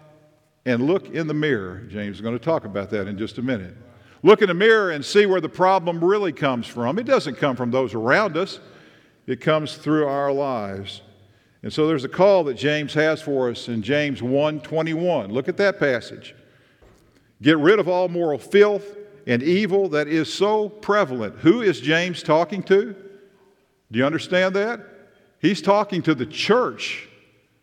and 0.66 0.86
look 0.86 1.10
in 1.10 1.28
the 1.28 1.34
mirror. 1.34 1.82
James 1.88 2.18
is 2.18 2.22
going 2.22 2.38
to 2.38 2.44
talk 2.44 2.66
about 2.66 2.90
that 2.90 3.08
in 3.08 3.18
just 3.18 3.38
a 3.38 3.42
minute. 3.42 3.76
Look 4.24 4.42
in 4.42 4.48
the 4.48 4.56
mirror 4.56 4.90
and 4.90 5.06
see 5.06 5.28
where 5.28 5.42
the 5.42 5.50
problem 5.50 6.04
really 6.04 6.34
comes 6.34 6.66
from. 6.66 6.98
It 6.98 7.06
doesn't 7.06 7.36
come 7.36 7.56
from 7.56 7.70
those 7.70 7.94
around 7.94 8.38
us, 8.38 8.60
it 9.28 9.40
comes 9.40 9.76
through 9.76 10.08
our 10.08 10.32
lives. 10.32 11.02
And 11.66 11.74
so 11.74 11.88
there's 11.88 12.04
a 12.04 12.10
call 12.10 12.44
that 12.44 12.54
James 12.54 12.94
has 12.94 13.24
for 13.24 13.50
us 13.50 13.68
in 13.70 13.82
James 13.82 14.22
1:21. 14.22 15.32
Look 15.32 15.50
at 15.50 15.58
that 15.58 15.80
passage. 15.80 16.36
Get 17.42 17.58
rid 17.58 17.80
of 17.80 17.88
all 17.88 18.08
moral 18.08 18.38
filth 18.38 18.96
and 19.26 19.42
evil 19.42 19.90
that 19.90 20.08
is 20.08 20.32
so 20.32 20.70
prevalent. 20.70 21.40
Who 21.40 21.64
is 21.64 21.82
James 21.82 22.22
talking 22.22 22.62
to? 22.64 22.96
Do 23.92 23.98
you 23.98 24.06
understand 24.06 24.56
that? 24.56 24.80
He's 25.40 25.60
talking 25.60 26.04
to 26.04 26.14
the 26.14 26.28
church. 26.28 27.10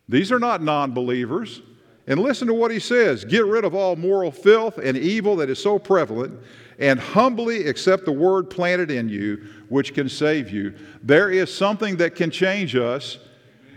These 0.09 0.33
are 0.33 0.39
not 0.39 0.61
non 0.61 0.91
believers. 0.91 1.61
And 2.05 2.19
listen 2.19 2.49
to 2.49 2.53
what 2.53 2.71
he 2.71 2.79
says 2.79 3.23
Get 3.23 3.45
rid 3.45 3.63
of 3.63 3.73
all 3.73 3.95
moral 3.95 4.31
filth 4.31 4.79
and 4.79 4.97
evil 4.97 5.37
that 5.37 5.49
is 5.49 5.63
so 5.63 5.79
prevalent, 5.79 6.37
and 6.77 6.99
humbly 6.99 7.67
accept 7.67 8.03
the 8.03 8.11
word 8.11 8.49
planted 8.49 8.91
in 8.91 9.07
you, 9.07 9.45
which 9.69 9.93
can 9.93 10.09
save 10.09 10.49
you. 10.49 10.73
There 11.01 11.29
is 11.29 11.53
something 11.53 11.95
that 11.97 12.15
can 12.15 12.31
change 12.31 12.75
us, 12.75 13.17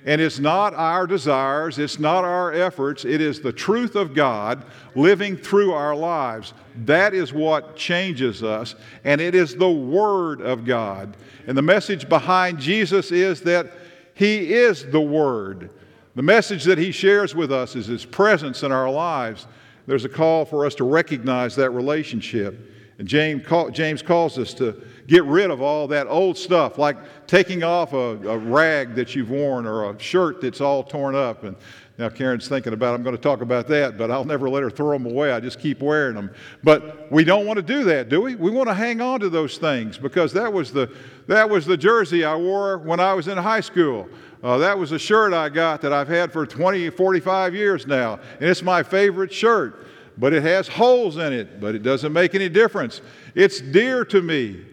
and 0.07 0.21
it's 0.21 0.39
not 0.39 0.73
our 0.75 1.07
desires, 1.07 1.79
it's 1.79 1.99
not 1.99 2.25
our 2.25 2.53
efforts, 2.53 3.05
it 3.05 3.21
is 3.21 3.41
the 3.41 3.53
truth 3.53 3.97
of 3.97 4.15
God 4.15 4.65
living 4.95 5.37
through 5.37 5.73
our 5.73 5.95
lives. 5.95 6.55
That 6.85 7.13
is 7.13 7.33
what 7.33 7.77
changes 7.77 8.43
us, 8.43 8.75
and 9.05 9.21
it 9.21 9.35
is 9.35 9.57
the 9.57 9.71
Word 9.71 10.41
of 10.41 10.65
God. 10.65 11.17
And 11.47 11.59
the 11.59 11.63
message 11.63 12.09
behind 12.09 12.59
Jesus 12.59 13.13
is 13.13 13.43
that 13.43 13.73
He 14.15 14.55
is 14.55 14.87
the 14.87 15.01
Word. 15.01 15.71
The 16.17 16.23
message 16.23 16.65
that 16.65 16.79
he 16.79 16.93
shares 16.93 17.35
with 17.35 17.53
us 17.53 17.77
is 17.77 17.87
his 17.87 18.07
presence 18.07 18.63
in 18.63 18.73
our 18.73 18.91
lives. 18.91 19.47
There's 19.87 20.07
a 20.07 20.09
call 20.09 20.47
for 20.47 20.65
us 20.65 20.75
to 20.77 20.85
recognize 20.85 21.55
that 21.57 21.71
relationship. 21.71 22.73
And 22.99 23.07
James, 23.07 23.43
James 23.73 24.01
calls 24.03 24.39
us 24.39 24.55
to 24.55 24.83
get 25.07 25.25
rid 25.25 25.51
of 25.51 25.61
all 25.61 25.87
that 25.89 26.07
old 26.07 26.37
stuff, 26.37 26.79
like 26.79 26.97
taking 27.27 27.63
off 27.63 27.93
a, 27.93 28.17
a, 28.29 28.39
rag 28.39 28.95
that 28.95 29.15
you've 29.15 29.31
worn 29.31 29.67
or 29.67 29.91
a 29.91 29.99
shirt 29.99 30.41
that's 30.41 30.61
all 30.61 30.83
torn 30.83 31.15
up. 31.15 31.45
And 31.45 31.57
now 31.99 32.09
Karen's 32.09 32.49
thinking 32.49 32.73
about, 32.73 32.95
I'm 32.95 33.03
going 33.03 33.15
to 33.15 33.23
talk 33.23 33.43
about 33.43 33.69
that, 33.69 33.99
but 33.99 34.11
I'll 34.11 34.25
never 34.25 34.49
let 34.49 34.63
her 34.63 34.71
throw 34.71 34.93
them 34.93 35.07
away. 35.07 35.31
I 35.31 35.41
just 35.41 35.61
keep 35.61 35.81
wearing 35.81 36.15
them. 36.15 36.31
But 36.65 37.11
we 37.13 37.23
don't 37.23 37.47
want 37.47 37.59
to 37.59 37.63
do 37.63 37.85
that, 37.85 38.09
do 38.09 38.23
we? 38.23 38.35
We 38.35 38.51
want 38.51 38.69
to 38.69 38.75
hang 38.75 39.01
on 39.01 39.21
to 39.21 39.29
those 39.29 39.59
things 39.59 39.99
because 39.99 40.33
that 40.33 40.53
was 40.53 40.73
the, 40.73 40.91
that 41.27 41.49
was 41.49 41.67
the 41.67 41.77
jersey 41.77 42.25
I 42.25 42.35
wore 42.35 42.79
when 42.79 42.99
I 42.99 43.15
was 43.15 43.29
in 43.29 43.39
high 43.39 43.61
school. 43.61 44.09
Uh, 44.43 44.59
that 44.59 44.79
was 44.79 44.93
a 44.93 44.99
shirt 44.99 45.33
I 45.33 45.49
got 45.49 45.81
that 45.83 45.93
I've 45.93 46.09
had 46.09 46.33
for 46.33 46.47
20, 46.47 46.91
45 46.91 47.55
years 47.55 47.87
now, 47.87 48.21
and 48.41 48.49
it's 48.49 48.63
my 48.63 48.83
favorite 48.83 49.33
shirt. 49.33 49.87
But 50.19 50.33
it 50.33 50.43
has 50.43 50.69
holes 50.69 51.17
in 51.19 51.33
it, 51.33 51.61
but 51.61 51.75
it 51.75 51.83
doesn't 51.83 52.13
make 52.13 52.35
any 52.35 52.49
difference. 52.49 53.01
It's 53.35 53.61
dear 53.61 54.05
to 54.07 54.23
me. 54.23 54.65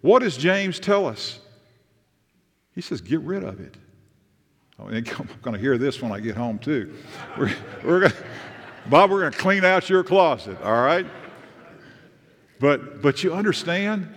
What 0.00 0.20
does 0.20 0.36
James 0.36 0.78
tell 0.78 1.06
us? 1.06 1.40
He 2.74 2.80
says, 2.80 3.00
get 3.00 3.20
rid 3.20 3.42
of 3.42 3.60
it. 3.60 3.74
Oh, 4.78 4.84
I'm 4.88 5.02
going 5.42 5.54
to 5.54 5.58
hear 5.58 5.78
this 5.78 6.00
when 6.00 6.12
I 6.12 6.20
get 6.20 6.36
home, 6.36 6.58
too. 6.58 6.94
We're, 7.38 7.52
we're 7.82 8.00
gonna, 8.00 8.14
Bob, 8.86 9.10
we're 9.10 9.20
going 9.20 9.32
to 9.32 9.38
clean 9.38 9.64
out 9.64 9.88
your 9.90 10.04
closet, 10.04 10.60
all 10.62 10.82
right? 10.82 11.06
But, 12.60 13.02
but 13.02 13.24
you 13.24 13.34
understand? 13.34 14.14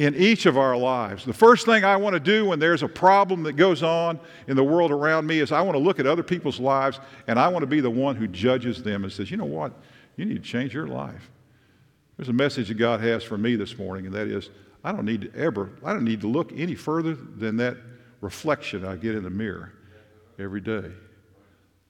In 0.00 0.14
each 0.14 0.46
of 0.46 0.56
our 0.56 0.78
lives. 0.78 1.26
The 1.26 1.34
first 1.34 1.66
thing 1.66 1.84
I 1.84 1.94
want 1.94 2.14
to 2.14 2.20
do 2.20 2.46
when 2.46 2.58
there's 2.58 2.82
a 2.82 2.88
problem 2.88 3.42
that 3.42 3.52
goes 3.52 3.82
on 3.82 4.18
in 4.48 4.56
the 4.56 4.64
world 4.64 4.90
around 4.90 5.26
me 5.26 5.40
is 5.40 5.52
I 5.52 5.60
want 5.60 5.74
to 5.74 5.78
look 5.78 6.00
at 6.00 6.06
other 6.06 6.22
people's 6.22 6.58
lives 6.58 6.98
and 7.26 7.38
I 7.38 7.48
want 7.48 7.64
to 7.64 7.66
be 7.66 7.82
the 7.82 7.90
one 7.90 8.16
who 8.16 8.26
judges 8.26 8.82
them 8.82 9.04
and 9.04 9.12
says, 9.12 9.30
you 9.30 9.36
know 9.36 9.44
what? 9.44 9.74
You 10.16 10.24
need 10.24 10.42
to 10.42 10.48
change 10.50 10.72
your 10.72 10.86
life. 10.86 11.30
There's 12.16 12.30
a 12.30 12.32
message 12.32 12.68
that 12.68 12.78
God 12.78 13.00
has 13.02 13.22
for 13.22 13.36
me 13.36 13.56
this 13.56 13.76
morning, 13.76 14.06
and 14.06 14.14
that 14.14 14.26
is 14.26 14.48
I 14.82 14.90
don't 14.90 15.04
need 15.04 15.20
to 15.20 15.34
ever, 15.38 15.68
I 15.84 15.92
don't 15.92 16.04
need 16.04 16.22
to 16.22 16.28
look 16.28 16.50
any 16.56 16.76
further 16.76 17.12
than 17.14 17.58
that 17.58 17.76
reflection 18.22 18.86
I 18.86 18.96
get 18.96 19.14
in 19.14 19.22
the 19.22 19.28
mirror 19.28 19.74
every 20.38 20.62
day 20.62 20.90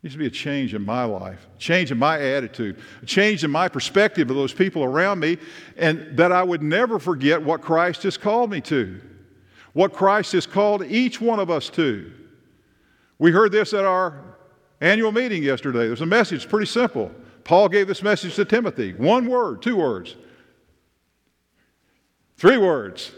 needs 0.02 0.14
to 0.14 0.18
be 0.18 0.26
a 0.26 0.30
change 0.30 0.74
in 0.74 0.82
my 0.82 1.04
life, 1.04 1.46
a 1.54 1.58
change 1.58 1.92
in 1.92 1.98
my 1.98 2.18
attitude, 2.20 2.78
a 3.02 3.06
change 3.06 3.44
in 3.44 3.50
my 3.50 3.68
perspective 3.68 4.30
of 4.30 4.36
those 4.36 4.52
people 4.52 4.82
around 4.82 5.20
me, 5.20 5.36
and 5.76 6.16
that 6.16 6.32
I 6.32 6.42
would 6.42 6.62
never 6.62 6.98
forget 6.98 7.42
what 7.42 7.60
Christ 7.60 8.04
has 8.04 8.16
called 8.16 8.50
me 8.50 8.60
to, 8.62 9.00
what 9.74 9.92
Christ 9.92 10.32
has 10.32 10.46
called 10.46 10.84
each 10.84 11.20
one 11.20 11.38
of 11.38 11.50
us 11.50 11.68
to. 11.70 12.10
We 13.18 13.30
heard 13.30 13.52
this 13.52 13.74
at 13.74 13.84
our 13.84 14.24
annual 14.80 15.12
meeting 15.12 15.42
yesterday. 15.42 15.86
There's 15.86 16.00
a 16.00 16.06
message, 16.06 16.48
pretty 16.48 16.66
simple. 16.66 17.10
Paul 17.44 17.68
gave 17.68 17.86
this 17.86 18.02
message 18.02 18.36
to 18.36 18.46
Timothy 18.46 18.94
one 18.94 19.26
word, 19.26 19.60
two 19.60 19.76
words, 19.76 20.16
three 22.38 22.56
words. 22.56 23.12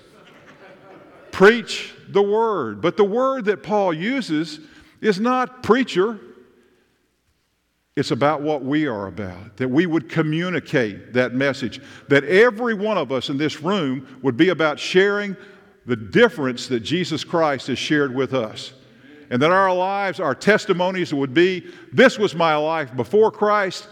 Preach 1.30 1.94
the 2.08 2.22
word. 2.22 2.80
But 2.80 2.96
the 2.96 3.04
word 3.04 3.46
that 3.46 3.62
Paul 3.62 3.94
uses 3.94 4.60
is 5.00 5.18
not 5.18 5.62
preacher 5.62 6.20
it's 7.94 8.10
about 8.10 8.40
what 8.40 8.64
we 8.64 8.86
are 8.86 9.06
about, 9.06 9.56
that 9.58 9.68
we 9.68 9.84
would 9.84 10.08
communicate 10.08 11.12
that 11.12 11.34
message, 11.34 11.80
that 12.08 12.24
every 12.24 12.72
one 12.72 12.96
of 12.96 13.12
us 13.12 13.28
in 13.28 13.36
this 13.36 13.60
room 13.60 14.06
would 14.22 14.36
be 14.36 14.48
about 14.48 14.78
sharing 14.78 15.36
the 15.84 15.96
difference 15.96 16.68
that 16.68 16.80
Jesus 16.80 17.22
Christ 17.22 17.66
has 17.66 17.78
shared 17.78 18.14
with 18.14 18.32
us. 18.32 18.72
And 19.28 19.40
that 19.42 19.50
our 19.50 19.74
lives, 19.74 20.20
our 20.20 20.34
testimonies 20.34 21.12
would 21.12 21.34
be 21.34 21.66
this 21.92 22.18
was 22.18 22.34
my 22.34 22.54
life 22.54 22.94
before 22.94 23.30
Christ, 23.30 23.88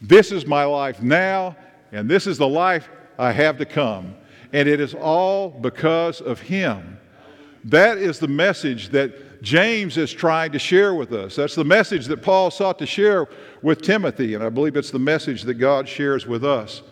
this 0.00 0.32
is 0.32 0.46
my 0.46 0.64
life 0.64 1.02
now, 1.02 1.56
and 1.92 2.08
this 2.08 2.26
is 2.26 2.38
the 2.38 2.48
life 2.48 2.88
I 3.18 3.32
have 3.32 3.58
to 3.58 3.64
come. 3.64 4.16
And 4.52 4.68
it 4.68 4.80
is 4.80 4.94
all 4.94 5.48
because 5.48 6.20
of 6.20 6.40
Him. 6.40 6.98
That 7.64 7.98
is 7.98 8.18
the 8.18 8.28
message 8.28 8.88
that 8.90 9.14
James 9.42 9.98
is 9.98 10.12
trying 10.12 10.52
to 10.52 10.58
share 10.58 10.94
with 10.94 11.12
us. 11.12 11.34
That's 11.34 11.56
the 11.56 11.64
message 11.64 12.06
that 12.06 12.22
Paul 12.22 12.50
sought 12.52 12.78
to 12.78 12.86
share 12.86 13.26
with 13.60 13.82
Timothy, 13.82 14.34
and 14.34 14.42
I 14.42 14.48
believe 14.48 14.76
it's 14.76 14.92
the 14.92 15.00
message 15.00 15.42
that 15.42 15.54
God 15.54 15.88
shares 15.88 16.26
with 16.26 16.44
us. 16.44 16.82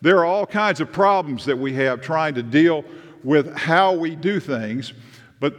There 0.00 0.18
are 0.18 0.24
all 0.24 0.46
kinds 0.46 0.80
of 0.80 0.92
problems 0.92 1.44
that 1.46 1.58
we 1.58 1.72
have 1.74 2.00
trying 2.00 2.34
to 2.36 2.44
deal 2.44 2.84
with 3.24 3.56
how 3.56 3.92
we 3.92 4.14
do 4.14 4.38
things, 4.38 4.92
but 5.40 5.56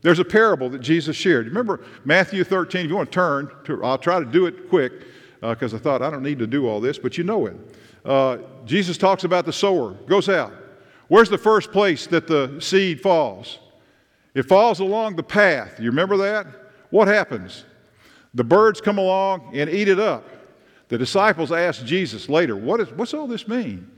there's 0.00 0.18
a 0.18 0.24
parable 0.24 0.70
that 0.70 0.80
Jesus 0.80 1.14
shared. 1.14 1.46
Remember 1.46 1.84
Matthew 2.06 2.42
13? 2.42 2.86
If 2.86 2.90
you 2.90 2.96
want 2.96 3.12
to 3.12 3.14
turn, 3.14 3.50
to, 3.64 3.84
I'll 3.84 3.98
try 3.98 4.18
to 4.18 4.24
do 4.24 4.46
it 4.46 4.70
quick 4.70 4.92
because 5.42 5.74
uh, 5.74 5.76
I 5.76 5.80
thought 5.80 6.00
I 6.00 6.10
don't 6.10 6.22
need 6.22 6.38
to 6.38 6.46
do 6.46 6.66
all 6.66 6.80
this, 6.80 6.98
but 6.98 7.18
you 7.18 7.24
know 7.24 7.46
it. 7.46 7.56
Uh, 8.02 8.38
Jesus 8.64 8.96
talks 8.96 9.24
about 9.24 9.44
the 9.44 9.52
sower, 9.52 9.92
goes 10.06 10.30
out. 10.30 10.54
Where's 11.08 11.28
the 11.28 11.38
first 11.38 11.70
place 11.70 12.06
that 12.06 12.26
the 12.26 12.58
seed 12.60 13.02
falls? 13.02 13.58
It 14.34 14.44
falls 14.44 14.80
along 14.80 15.16
the 15.16 15.22
path. 15.22 15.78
You 15.78 15.90
remember 15.90 16.16
that? 16.18 16.46
What 16.90 17.08
happens? 17.08 17.64
The 18.34 18.44
birds 18.44 18.80
come 18.80 18.98
along 18.98 19.50
and 19.54 19.68
eat 19.68 19.88
it 19.88 19.98
up. 19.98 20.26
The 20.88 20.98
disciples 20.98 21.52
ask 21.52 21.84
Jesus 21.84 22.28
later, 22.28 22.56
what 22.56 22.80
is, 22.80 22.90
What's 22.92 23.14
all 23.14 23.26
this 23.26 23.46
mean? 23.48 23.90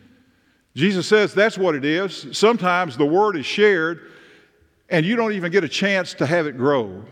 Jesus 0.74 1.06
says 1.06 1.34
that's 1.34 1.56
what 1.56 1.74
it 1.74 1.84
is. 1.84 2.26
Sometimes 2.32 2.96
the 2.96 3.06
word 3.06 3.36
is 3.36 3.46
shared 3.46 4.10
and 4.88 5.06
you 5.06 5.16
don't 5.16 5.32
even 5.32 5.52
get 5.52 5.64
a 5.64 5.68
chance 5.68 6.14
to 6.14 6.26
have 6.26 6.46
it 6.46 6.56
grow 6.56 7.04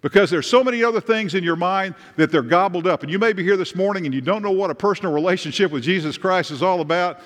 because 0.00 0.30
there's 0.30 0.46
so 0.46 0.62
many 0.62 0.84
other 0.84 1.00
things 1.00 1.34
in 1.34 1.42
your 1.42 1.56
mind 1.56 1.94
that 2.16 2.30
they're 2.30 2.42
gobbled 2.42 2.86
up. 2.86 3.02
And 3.02 3.10
you 3.10 3.18
may 3.18 3.32
be 3.32 3.42
here 3.42 3.56
this 3.56 3.74
morning 3.74 4.04
and 4.06 4.14
you 4.14 4.20
don't 4.20 4.42
know 4.42 4.52
what 4.52 4.70
a 4.70 4.74
personal 4.74 5.12
relationship 5.12 5.72
with 5.72 5.82
Jesus 5.82 6.16
Christ 6.16 6.50
is 6.50 6.62
all 6.62 6.80
about. 6.80 7.20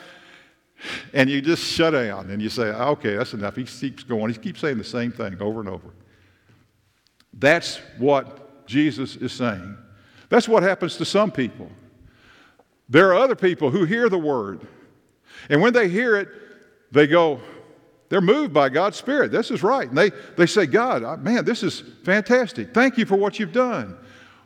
And 1.13 1.31
you 1.31 1.41
just 1.41 1.63
shut 1.65 1.93
down 1.93 2.31
and 2.31 2.43
you 2.43 2.49
say, 2.49 2.65
okay, 2.65 3.17
that's 3.17 3.35
enough. 3.35 3.57
He 3.57 3.65
keeps 3.65 4.03
going. 4.03 4.33
He 4.33 4.39
keeps 4.39 4.61
saying 4.61 4.79
the 4.79 4.85
same 4.85 5.13
thing 5.13 5.41
over 5.41 5.61
and 5.61 5.69
over. 5.69 5.91
That's 7.33 7.79
what 7.99 8.67
Jesus 8.67 9.17
is 9.17 9.33
saying. 9.33 9.77
That's 10.29 10.49
what 10.49 10.63
happens 10.63 10.97
to 10.97 11.05
some 11.05 11.31
people. 11.31 11.71
There 12.89 13.11
are 13.13 13.15
other 13.15 13.37
people 13.37 13.71
who 13.71 13.85
hear 13.85 14.09
the 14.09 14.19
word. 14.19 14.67
And 15.49 15.63
when 15.63 15.73
they 15.73 15.89
hear 15.89 16.17
it, 16.17 16.29
they 16.91 17.07
go, 17.07 17.41
they're 18.09 18.21
moved 18.21 18.53
by 18.53 18.69
God's 18.69 18.99
Spirit. 18.99 19.33
This 19.33 19.51
is 19.51 19.63
right. 19.63 19.89
And 19.89 19.97
they, 19.97 20.11
they 20.37 20.47
say, 20.47 20.67
God, 20.67 21.23
man, 21.23 21.45
this 21.45 21.63
is 21.63 21.83
fantastic. 22.05 22.75
Thank 22.75 22.99
you 22.99 23.07
for 23.07 23.17
what 23.17 23.39
you've 23.39 23.53
done. 23.53 23.97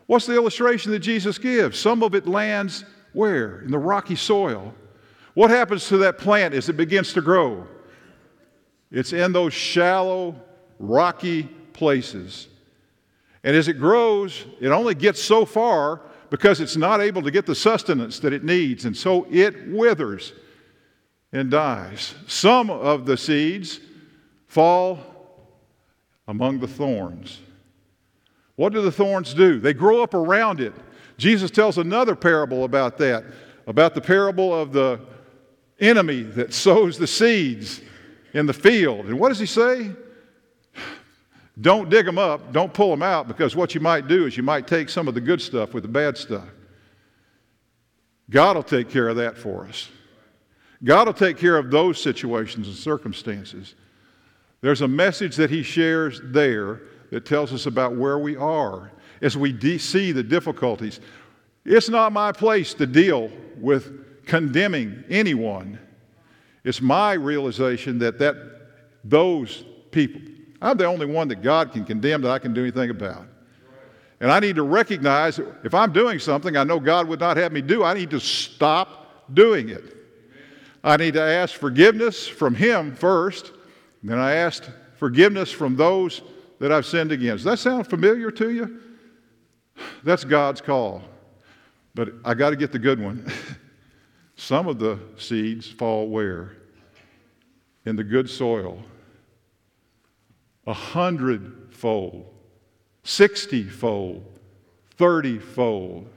What's 0.06 0.26
the 0.26 0.34
illustration 0.34 0.92
that 0.92 1.00
Jesus 1.00 1.38
gives? 1.38 1.78
Some 1.78 2.04
of 2.04 2.14
it 2.14 2.28
lands 2.28 2.84
where? 3.12 3.62
In 3.62 3.72
the 3.72 3.78
rocky 3.78 4.14
soil. 4.14 4.72
What 5.36 5.50
happens 5.50 5.86
to 5.88 5.98
that 5.98 6.16
plant 6.16 6.54
as 6.54 6.70
it 6.70 6.78
begins 6.78 7.12
to 7.12 7.20
grow? 7.20 7.66
It's 8.90 9.12
in 9.12 9.32
those 9.32 9.52
shallow, 9.52 10.34
rocky 10.78 11.42
places. 11.74 12.48
And 13.44 13.54
as 13.54 13.68
it 13.68 13.74
grows, 13.74 14.46
it 14.62 14.68
only 14.68 14.94
gets 14.94 15.22
so 15.22 15.44
far 15.44 16.00
because 16.30 16.58
it's 16.62 16.78
not 16.78 17.02
able 17.02 17.20
to 17.20 17.30
get 17.30 17.44
the 17.44 17.54
sustenance 17.54 18.18
that 18.20 18.32
it 18.32 18.44
needs, 18.44 18.86
and 18.86 18.96
so 18.96 19.26
it 19.30 19.68
withers 19.68 20.32
and 21.32 21.50
dies. 21.50 22.14
Some 22.26 22.70
of 22.70 23.04
the 23.04 23.18
seeds 23.18 23.80
fall 24.46 24.98
among 26.26 26.60
the 26.60 26.66
thorns. 26.66 27.40
What 28.54 28.72
do 28.72 28.80
the 28.80 28.90
thorns 28.90 29.34
do? 29.34 29.60
They 29.60 29.74
grow 29.74 30.02
up 30.02 30.14
around 30.14 30.62
it. 30.62 30.72
Jesus 31.18 31.50
tells 31.50 31.76
another 31.76 32.16
parable 32.16 32.64
about 32.64 32.96
that, 32.96 33.24
about 33.66 33.94
the 33.94 34.00
parable 34.00 34.58
of 34.58 34.72
the 34.72 34.98
enemy 35.80 36.22
that 36.22 36.52
sows 36.54 36.98
the 36.98 37.06
seeds 37.06 37.80
in 38.32 38.46
the 38.46 38.52
field. 38.52 39.06
And 39.06 39.18
what 39.18 39.28
does 39.28 39.38
he 39.38 39.46
say? 39.46 39.90
Don't 41.60 41.88
dig 41.88 42.04
them 42.04 42.18
up, 42.18 42.52
don't 42.52 42.72
pull 42.72 42.90
them 42.90 43.02
out, 43.02 43.28
because 43.28 43.56
what 43.56 43.74
you 43.74 43.80
might 43.80 44.08
do 44.08 44.26
is 44.26 44.36
you 44.36 44.42
might 44.42 44.66
take 44.66 44.90
some 44.90 45.08
of 45.08 45.14
the 45.14 45.20
good 45.20 45.40
stuff 45.40 45.72
with 45.72 45.84
the 45.84 45.88
bad 45.88 46.18
stuff. 46.18 46.46
God 48.28 48.56
will 48.56 48.62
take 48.62 48.90
care 48.90 49.08
of 49.08 49.16
that 49.16 49.38
for 49.38 49.66
us. 49.66 49.88
God 50.84 51.06
will 51.06 51.14
take 51.14 51.38
care 51.38 51.56
of 51.56 51.70
those 51.70 52.00
situations 52.00 52.66
and 52.66 52.76
circumstances. 52.76 53.74
There's 54.60 54.82
a 54.82 54.88
message 54.88 55.36
that 55.36 55.48
he 55.48 55.62
shares 55.62 56.20
there 56.24 56.82
that 57.10 57.24
tells 57.24 57.52
us 57.52 57.66
about 57.66 57.96
where 57.96 58.18
we 58.18 58.36
are 58.36 58.90
as 59.22 59.36
we 59.36 59.52
de- 59.52 59.78
see 59.78 60.12
the 60.12 60.22
difficulties. 60.22 61.00
It's 61.64 61.88
not 61.88 62.12
my 62.12 62.32
place 62.32 62.74
to 62.74 62.86
deal 62.86 63.30
with 63.56 64.05
condemning 64.26 65.04
anyone. 65.08 65.78
It's 66.64 66.80
my 66.80 67.12
realization 67.12 67.98
that, 68.00 68.18
that 68.18 68.36
those 69.04 69.64
people, 69.92 70.20
I'm 70.60 70.76
the 70.76 70.84
only 70.84 71.06
one 71.06 71.28
that 71.28 71.42
God 71.42 71.72
can 71.72 71.84
condemn 71.84 72.22
that 72.22 72.30
I 72.30 72.38
can 72.38 72.52
do 72.52 72.62
anything 72.62 72.90
about. 72.90 73.26
And 74.20 74.32
I 74.32 74.40
need 74.40 74.56
to 74.56 74.62
recognize 74.62 75.36
that 75.36 75.46
if 75.64 75.74
I'm 75.74 75.92
doing 75.92 76.18
something 76.18 76.56
I 76.56 76.64
know 76.64 76.80
God 76.80 77.06
would 77.08 77.20
not 77.20 77.36
have 77.36 77.52
me 77.52 77.60
do, 77.60 77.84
I 77.84 77.94
need 77.94 78.10
to 78.10 78.20
stop 78.20 79.32
doing 79.32 79.68
it. 79.68 79.94
I 80.82 80.96
need 80.96 81.14
to 81.14 81.22
ask 81.22 81.54
forgiveness 81.54 82.26
from 82.26 82.54
Him 82.54 82.94
first, 82.94 83.52
and 84.02 84.10
then 84.10 84.18
I 84.18 84.34
ask 84.34 84.64
forgiveness 84.96 85.52
from 85.52 85.76
those 85.76 86.22
that 86.58 86.72
I've 86.72 86.86
sinned 86.86 87.12
against. 87.12 87.44
Does 87.44 87.52
that 87.52 87.58
sound 87.58 87.86
familiar 87.88 88.30
to 88.30 88.50
you? 88.50 88.80
That's 90.04 90.24
God's 90.24 90.60
call. 90.60 91.02
But 91.94 92.10
I 92.24 92.34
got 92.34 92.50
to 92.50 92.56
get 92.56 92.72
the 92.72 92.78
good 92.78 93.00
one. 93.00 93.30
Some 94.36 94.68
of 94.68 94.78
the 94.78 94.98
seeds 95.16 95.66
fall 95.68 96.08
where? 96.08 96.56
In 97.84 97.96
the 97.96 98.04
good 98.04 98.28
soil. 98.28 98.82
A 100.66 100.72
hundredfold, 100.72 102.26
sixty-fold, 103.04 104.24
thirty-fold. 104.96 106.10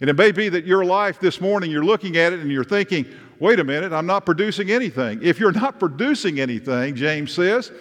And 0.00 0.10
it 0.10 0.16
may 0.16 0.30
be 0.30 0.48
that 0.48 0.66
your 0.66 0.84
life 0.84 1.20
this 1.20 1.40
morning, 1.40 1.70
you're 1.70 1.84
looking 1.84 2.16
at 2.16 2.32
it 2.32 2.40
and 2.40 2.50
you're 2.50 2.64
thinking, 2.64 3.06
wait 3.40 3.58
a 3.60 3.64
minute, 3.64 3.92
I'm 3.92 4.06
not 4.06 4.26
producing 4.26 4.70
anything. 4.70 5.20
If 5.22 5.40
you're 5.40 5.52
not 5.52 5.78
producing 5.78 6.38
anything, 6.38 6.94
James 6.94 7.32
says, 7.32 7.72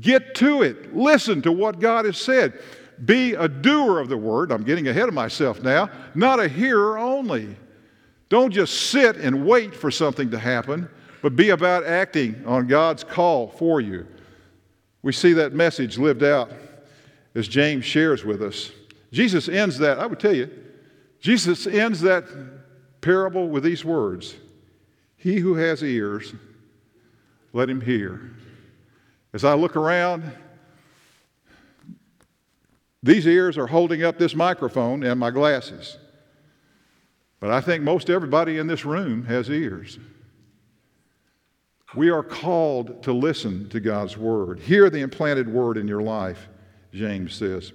get 0.00 0.34
to 0.36 0.62
it. 0.62 0.94
Listen 0.94 1.40
to 1.42 1.52
what 1.52 1.80
God 1.80 2.04
has 2.04 2.18
said. 2.18 2.60
Be 3.04 3.34
a 3.34 3.48
doer 3.48 4.00
of 4.00 4.08
the 4.08 4.16
word. 4.16 4.50
I'm 4.52 4.64
getting 4.64 4.88
ahead 4.88 5.08
of 5.08 5.14
myself 5.14 5.62
now, 5.62 5.88
not 6.14 6.40
a 6.40 6.48
hearer 6.48 6.98
only. 6.98 7.56
Don't 8.28 8.52
just 8.52 8.90
sit 8.90 9.16
and 9.16 9.46
wait 9.46 9.74
for 9.74 9.90
something 9.90 10.30
to 10.30 10.38
happen, 10.38 10.88
but 11.22 11.36
be 11.36 11.50
about 11.50 11.84
acting 11.84 12.42
on 12.46 12.66
God's 12.66 13.04
call 13.04 13.48
for 13.48 13.80
you. 13.80 14.06
We 15.02 15.12
see 15.12 15.32
that 15.34 15.52
message 15.52 15.98
lived 15.98 16.24
out 16.24 16.50
as 17.34 17.46
James 17.46 17.84
shares 17.84 18.24
with 18.24 18.42
us. 18.42 18.72
Jesus 19.12 19.48
ends 19.48 19.78
that, 19.78 19.98
I 19.98 20.06
would 20.06 20.18
tell 20.18 20.34
you, 20.34 20.50
Jesus 21.20 21.66
ends 21.66 22.00
that 22.00 22.24
parable 23.00 23.48
with 23.48 23.62
these 23.62 23.84
words 23.84 24.34
he 25.16 25.38
who 25.38 25.54
has 25.54 25.82
ears, 25.82 26.34
let 27.52 27.68
him 27.68 27.80
hear. 27.80 28.30
As 29.32 29.44
I 29.44 29.54
look 29.54 29.74
around, 29.74 30.30
these 33.02 33.26
ears 33.26 33.58
are 33.58 33.66
holding 33.66 34.04
up 34.04 34.18
this 34.18 34.34
microphone 34.34 35.02
and 35.02 35.18
my 35.18 35.30
glasses. 35.30 35.98
But 37.40 37.50
I 37.50 37.60
think 37.60 37.82
most 37.82 38.10
everybody 38.10 38.58
in 38.58 38.66
this 38.66 38.84
room 38.84 39.24
has 39.26 39.50
ears. 39.50 39.98
We 41.94 42.10
are 42.10 42.22
called 42.22 43.02
to 43.04 43.12
listen 43.12 43.68
to 43.70 43.80
God's 43.80 44.16
word. 44.16 44.60
Hear 44.60 44.90
the 44.90 45.00
implanted 45.00 45.48
word 45.48 45.76
in 45.76 45.86
your 45.86 46.02
life, 46.02 46.48
James 46.92 47.34
says. 47.34 47.72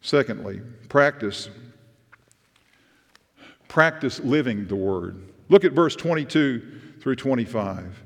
Secondly, 0.00 0.60
practice 0.88 1.48
practice 3.74 4.20
living 4.20 4.68
the 4.68 4.76
word. 4.76 5.20
Look 5.48 5.64
at 5.64 5.72
verse 5.72 5.96
22 5.96 6.80
through 7.00 7.16
25. 7.16 8.04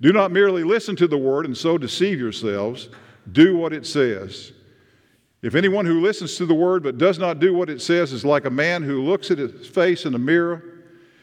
Do 0.00 0.12
not 0.12 0.32
merely 0.32 0.64
listen 0.64 0.96
to 0.96 1.06
the 1.06 1.16
word 1.16 1.46
and 1.46 1.56
so 1.56 1.78
deceive 1.78 2.18
yourselves. 2.18 2.88
Do 3.30 3.56
what 3.56 3.72
it 3.72 3.86
says. 3.86 4.52
If 5.46 5.54
anyone 5.54 5.86
who 5.86 6.00
listens 6.00 6.34
to 6.38 6.44
the 6.44 6.56
word 6.56 6.82
but 6.82 6.98
does 6.98 7.20
not 7.20 7.38
do 7.38 7.54
what 7.54 7.70
it 7.70 7.80
says 7.80 8.12
is 8.12 8.24
like 8.24 8.46
a 8.46 8.50
man 8.50 8.82
who 8.82 9.04
looks 9.04 9.30
at 9.30 9.38
his 9.38 9.68
face 9.68 10.04
in 10.04 10.12
a 10.12 10.18
mirror, 10.18 10.60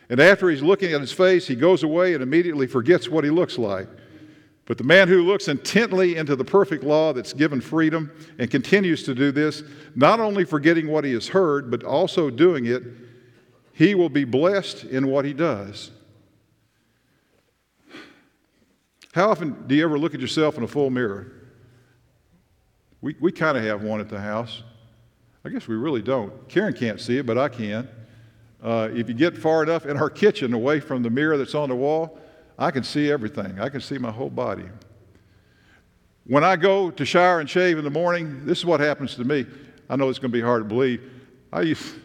and 0.08 0.18
after 0.18 0.50
he's 0.50 0.62
looking 0.62 0.94
at 0.94 1.02
his 1.02 1.12
face, 1.12 1.46
he 1.46 1.56
goes 1.56 1.84
away 1.84 2.14
and 2.14 2.24
immediately 2.24 2.66
forgets 2.66 3.10
what 3.10 3.26
he 3.26 3.30
looks 3.30 3.58
like. 3.58 3.90
But 4.64 4.78
the 4.78 4.86
man 4.86 5.10
who 5.10 5.24
looks 5.24 5.50
intently 5.50 6.16
into 6.16 6.38
the 6.38 6.46
perfect 6.46 6.86
law 6.86 7.12
that's 7.12 7.34
given 7.34 7.60
freedom 7.60 8.14
and 8.40 8.50
continues 8.50 9.04
to 9.04 9.14
do 9.14 9.34
this, 9.34 9.62
not 9.94 10.22
only 10.22 10.46
forgetting 10.46 10.88
what 10.88 11.04
he 11.04 11.12
has 11.12 11.28
heard, 11.28 11.70
but 11.70 11.84
also 11.84 12.30
doing 12.30 12.66
it, 12.66 12.82
he 13.74 13.94
will 13.94 14.08
be 14.08 14.24
blessed 14.24 14.86
in 14.86 15.08
what 15.08 15.26
he 15.26 15.34
does. 15.34 15.92
How 19.12 19.32
often 19.32 19.68
do 19.68 19.76
you 19.76 19.84
ever 19.84 20.00
look 20.00 20.14
at 20.14 20.22
yourself 20.22 20.58
in 20.58 20.64
a 20.64 20.68
full 20.68 20.90
mirror? 20.90 21.43
We, 23.04 23.18
we 23.20 23.34
kind 23.34 23.58
of 23.58 23.66
have 23.66 23.84
one 23.84 24.00
at 24.00 24.08
the 24.08 24.20
house. 24.20 24.64
I 25.44 25.50
guess 25.50 25.68
we 25.68 25.76
really 25.76 26.02
don't. 26.02 26.48
Karen 26.48 26.74
can't 26.74 27.02
see 27.02 27.18
it, 27.18 27.26
but 27.26 27.38
I 27.38 27.50
can. 27.50 27.90
Uh, 28.64 28.88
if 28.94 29.10
you 29.10 29.14
get 29.14 29.38
far 29.38 29.62
enough 29.62 29.86
in 29.86 29.98
our 29.98 30.10
kitchen 30.10 30.54
away 30.54 30.80
from 30.80 31.04
the 31.04 31.10
mirror 31.10 31.38
that's 31.38 31.54
on 31.54 31.68
the 31.68 31.76
wall, 31.76 32.18
I 32.58 32.72
can 32.72 32.82
see 32.82 33.12
everything. 33.12 33.60
I 33.60 33.68
can 33.68 33.82
see 33.82 33.98
my 33.98 34.10
whole 34.10 34.30
body. 34.30 34.64
When 36.28 36.46
I 36.46 36.56
go 36.56 36.92
to 36.92 37.04
shower 37.04 37.42
and 37.42 37.50
shave 37.50 37.78
in 37.78 37.84
the 37.84 37.90
morning, 37.90 38.46
this 38.46 38.60
is 38.60 38.66
what 38.66 38.80
happens 38.80 39.16
to 39.16 39.26
me. 39.26 39.48
I 39.90 39.98
know 39.98 40.08
it's 40.08 40.18
going 40.18 40.32
to 40.32 40.38
be 40.38 40.42
hard 40.42 40.62
to 40.62 40.70
believe. 40.70 41.04
I 41.52 41.64
used, 41.64 41.96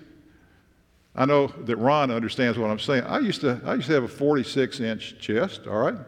I 1.14 1.26
know 1.26 1.46
that 1.46 1.76
Ron 1.76 2.10
understands 2.10 2.58
what 2.58 2.72
I'm 2.72 2.80
saying. 2.80 3.04
I 3.04 3.20
used 3.20 3.42
to, 3.42 3.60
I 3.64 3.74
used 3.74 3.86
to 3.86 3.92
have 3.92 4.02
a 4.02 4.08
46 4.08 4.80
inch 4.80 5.20
chest, 5.20 5.68
all 5.68 5.78
right? 5.78 5.98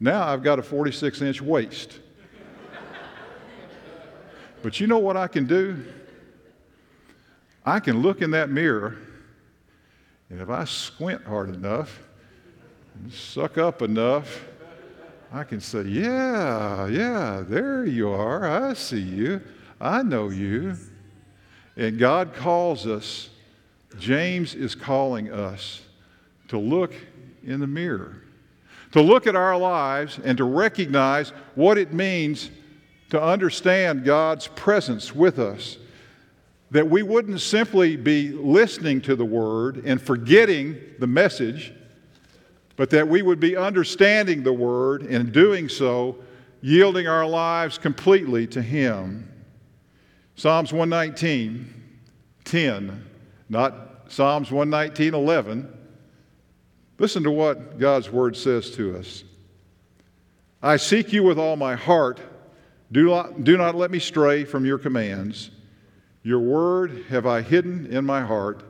Now 0.00 0.26
I've 0.26 0.42
got 0.42 0.58
a 0.58 0.64
46 0.64 1.22
inch 1.22 1.40
waist. 1.40 2.00
But 4.64 4.80
you 4.80 4.86
know 4.86 4.98
what 4.98 5.14
I 5.14 5.26
can 5.26 5.44
do? 5.46 5.84
I 7.66 7.80
can 7.80 8.00
look 8.00 8.22
in 8.22 8.30
that 8.30 8.48
mirror, 8.48 8.96
and 10.30 10.40
if 10.40 10.48
I 10.48 10.64
squint 10.64 11.22
hard 11.24 11.54
enough, 11.54 12.00
and 12.94 13.12
suck 13.12 13.58
up 13.58 13.82
enough, 13.82 14.42
I 15.30 15.44
can 15.44 15.60
say, 15.60 15.82
Yeah, 15.82 16.86
yeah, 16.86 17.44
there 17.46 17.84
you 17.84 18.08
are. 18.08 18.48
I 18.48 18.72
see 18.72 19.02
you. 19.02 19.42
I 19.78 20.02
know 20.02 20.30
you. 20.30 20.76
And 21.76 21.98
God 21.98 22.32
calls 22.32 22.86
us, 22.86 23.28
James 23.98 24.54
is 24.54 24.74
calling 24.74 25.30
us 25.30 25.82
to 26.48 26.58
look 26.58 26.94
in 27.44 27.60
the 27.60 27.66
mirror, 27.66 28.22
to 28.92 29.02
look 29.02 29.26
at 29.26 29.36
our 29.36 29.58
lives 29.58 30.18
and 30.24 30.38
to 30.38 30.44
recognize 30.44 31.34
what 31.54 31.76
it 31.76 31.92
means 31.92 32.48
to 33.14 33.22
understand 33.22 34.04
God's 34.04 34.48
presence 34.48 35.14
with 35.14 35.38
us 35.38 35.78
that 36.72 36.90
we 36.90 37.04
wouldn't 37.04 37.40
simply 37.40 37.94
be 37.94 38.30
listening 38.30 39.00
to 39.02 39.14
the 39.14 39.24
word 39.24 39.84
and 39.84 40.02
forgetting 40.02 40.76
the 40.98 41.06
message, 41.06 41.72
but 42.74 42.90
that 42.90 43.06
we 43.06 43.22
would 43.22 43.38
be 43.38 43.56
understanding 43.56 44.42
the 44.42 44.52
word 44.52 45.02
and 45.02 45.32
doing 45.32 45.68
so, 45.68 46.16
yielding 46.60 47.06
our 47.06 47.24
lives 47.24 47.78
completely 47.78 48.48
to 48.48 48.60
Him. 48.60 49.32
Psalms 50.34 50.72
119, 50.72 51.72
10, 52.44 53.04
not 53.48 54.06
Psalms 54.08 54.50
119, 54.50 55.14
11. 55.14 55.72
Listen 56.98 57.22
to 57.22 57.30
what 57.30 57.78
God's 57.78 58.10
word 58.10 58.36
says 58.36 58.72
to 58.72 58.98
us. 58.98 59.22
I 60.60 60.76
seek 60.78 61.12
you 61.12 61.22
with 61.22 61.38
all 61.38 61.54
my 61.54 61.76
heart. 61.76 62.20
Do 62.94 63.06
not, 63.06 63.42
do 63.42 63.56
not 63.56 63.74
let 63.74 63.90
me 63.90 63.98
stray 63.98 64.44
from 64.44 64.64
your 64.64 64.78
commands. 64.78 65.50
Your 66.22 66.38
word 66.38 67.06
have 67.08 67.26
I 67.26 67.42
hidden 67.42 67.86
in 67.86 68.04
my 68.04 68.20
heart 68.20 68.62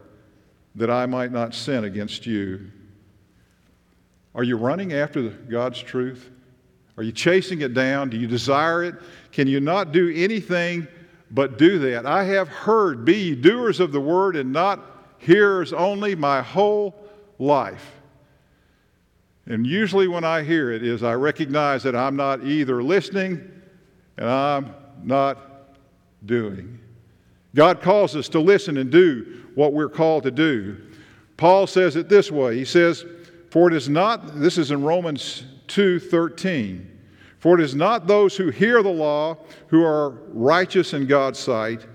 that 0.76 0.88
I 0.88 1.04
might 1.04 1.30
not 1.30 1.54
sin 1.54 1.84
against 1.84 2.24
you. 2.24 2.70
Are 4.34 4.42
you 4.42 4.56
running 4.56 4.94
after 4.94 5.28
God's 5.28 5.78
truth? 5.82 6.30
Are 6.96 7.02
you 7.02 7.12
chasing 7.12 7.60
it 7.60 7.74
down? 7.74 8.08
Do 8.08 8.16
you 8.16 8.26
desire 8.26 8.82
it? 8.82 8.94
Can 9.30 9.46
you 9.46 9.60
not 9.60 9.92
do 9.92 10.10
anything 10.16 10.88
but 11.30 11.58
do 11.58 11.78
that? 11.80 12.06
I 12.06 12.24
have 12.24 12.48
heard, 12.48 13.04
be 13.04 13.16
ye 13.16 13.34
doers 13.34 13.78
of 13.78 13.92
the 13.92 14.00
word 14.00 14.36
and 14.36 14.54
not 14.54 14.80
hearers 15.18 15.74
only 15.74 16.14
my 16.14 16.40
whole 16.40 16.94
life. 17.38 17.92
And 19.44 19.66
usually 19.66 20.08
when 20.08 20.24
I 20.24 20.44
hear 20.44 20.72
it 20.72 20.82
is 20.82 21.02
I 21.02 21.12
recognize 21.12 21.82
that 21.82 21.94
I'm 21.94 22.16
not 22.16 22.42
either 22.42 22.82
listening 22.82 23.50
and 24.16 24.28
I'm 24.28 24.74
not 25.02 25.38
doing. 26.24 26.78
God 27.54 27.80
calls 27.80 28.16
us 28.16 28.28
to 28.30 28.40
listen 28.40 28.76
and 28.76 28.90
do 28.90 29.42
what 29.54 29.72
we're 29.72 29.88
called 29.88 30.24
to 30.24 30.30
do. 30.30 30.76
Paul 31.36 31.66
says 31.66 31.96
it 31.96 32.08
this 32.08 32.30
way. 32.30 32.56
He 32.56 32.64
says, 32.64 33.04
"For 33.50 33.68
it 33.68 33.74
is 33.74 33.88
not 33.88 34.40
this 34.40 34.58
is 34.58 34.70
in 34.70 34.82
Romans 34.82 35.44
2:13. 35.68 36.90
For 37.38 37.58
it 37.58 37.62
is 37.62 37.74
not 37.74 38.06
those 38.06 38.36
who 38.36 38.48
hear 38.48 38.82
the 38.82 38.88
law 38.88 39.38
who 39.68 39.84
are 39.84 40.10
righteous 40.32 40.94
in 40.94 41.06
God's 41.06 41.38
sight, 41.38 41.86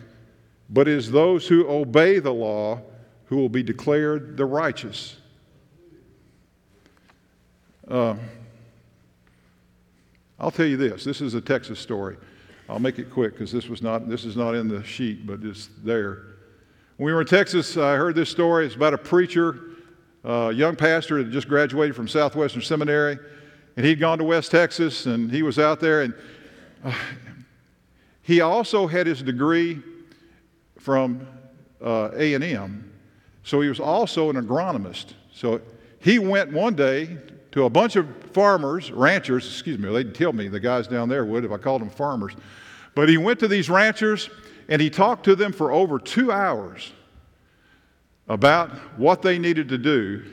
but 0.70 0.88
it 0.88 0.94
is 0.94 1.12
those 1.12 1.48
who 1.48 1.68
obey 1.68 2.20
the 2.20 2.34
law 2.34 2.82
who 3.26 3.38
will 3.38 3.50
be 3.50 3.64
declared 3.64 4.38
the 4.38 4.46
righteous." 4.46 5.18
Uh, 7.88 8.16
I'll 10.42 10.52
tell 10.52 10.66
you 10.66 10.78
this. 10.78 11.04
This 11.04 11.20
is 11.20 11.34
a 11.34 11.42
Texas 11.42 11.80
story. 11.80 12.16
I'll 12.70 12.80
make 12.80 12.98
it 12.98 13.12
quick 13.12 13.34
because 13.34 13.52
this 13.52 13.68
was 13.68 13.82
not 13.82 14.08
this 14.08 14.24
is 14.24 14.38
not 14.38 14.56
in 14.56 14.70
the 14.70 14.82
sheet, 14.84 15.28
but 15.28 15.44
it's 15.44 15.70
there. 15.84 16.24
When 16.96 17.08
we 17.08 17.14
were 17.14 17.22
in 17.22 17.28
Texas, 17.28 17.76
I 17.76 17.96
heard 17.96 18.16
this 18.16 18.30
story. 18.30 18.66
It's 18.66 18.76
about 18.76 18.94
a 18.94 18.98
preacher, 18.98 19.60
a 20.24 20.54
young 20.54 20.78
pastor 20.78 21.22
that 21.22 21.32
just 21.32 21.50
graduated 21.50 21.96
from 21.96 22.08
Southwestern 22.08 22.62
Seminary, 22.62 23.18
and 23.76 23.86
he'd 23.86 24.00
gone 24.00 24.18
to 24.18 24.24
West 24.24 24.52
Texas, 24.52 25.08
and 25.08 25.30
he 25.30 25.44
was 25.44 25.60
out 25.60 25.82
there, 25.82 26.04
and 26.04 26.14
uh, 26.86 26.94
he 28.22 28.40
also 28.40 28.88
had 28.88 29.08
his 29.08 29.22
degree 29.22 29.82
from 30.78 31.28
uh, 31.84 32.12
A&M, 32.16 32.94
so 33.44 33.60
he 33.60 33.68
was 33.68 33.80
also 33.82 34.30
an 34.30 34.38
agronomist. 34.38 35.14
So 35.34 35.60
he 36.00 36.20
went 36.20 36.54
one 36.54 36.76
day 36.76 37.18
to 37.52 37.64
a 37.64 37.70
bunch 37.70 37.96
of 37.96 38.08
farmers, 38.32 38.92
ranchers, 38.92 39.46
excuse 39.46 39.80
me, 39.80 39.92
they'd 39.92 40.14
tell 40.14 40.34
me, 40.34 40.48
the 40.48 40.60
guys 40.60 40.88
down 40.88 41.10
there 41.10 41.26
would 41.26 41.46
if 41.46 41.52
I 41.52 41.58
called 41.58 41.82
them 41.82 41.90
farmers. 41.90 42.34
But 42.96 43.10
he 43.10 43.18
went 43.18 43.40
to 43.40 43.48
these 43.48 43.70
ranchers 43.70 44.30
and 44.68 44.82
he 44.82 44.90
talked 44.90 45.24
to 45.26 45.36
them 45.36 45.52
for 45.52 45.72
over 45.72 46.00
two 46.00 46.32
hours 46.32 46.92
about 48.28 48.70
what 48.98 49.22
they 49.22 49.40
needed 49.40 49.70
to 49.70 49.78
do 49.78 50.24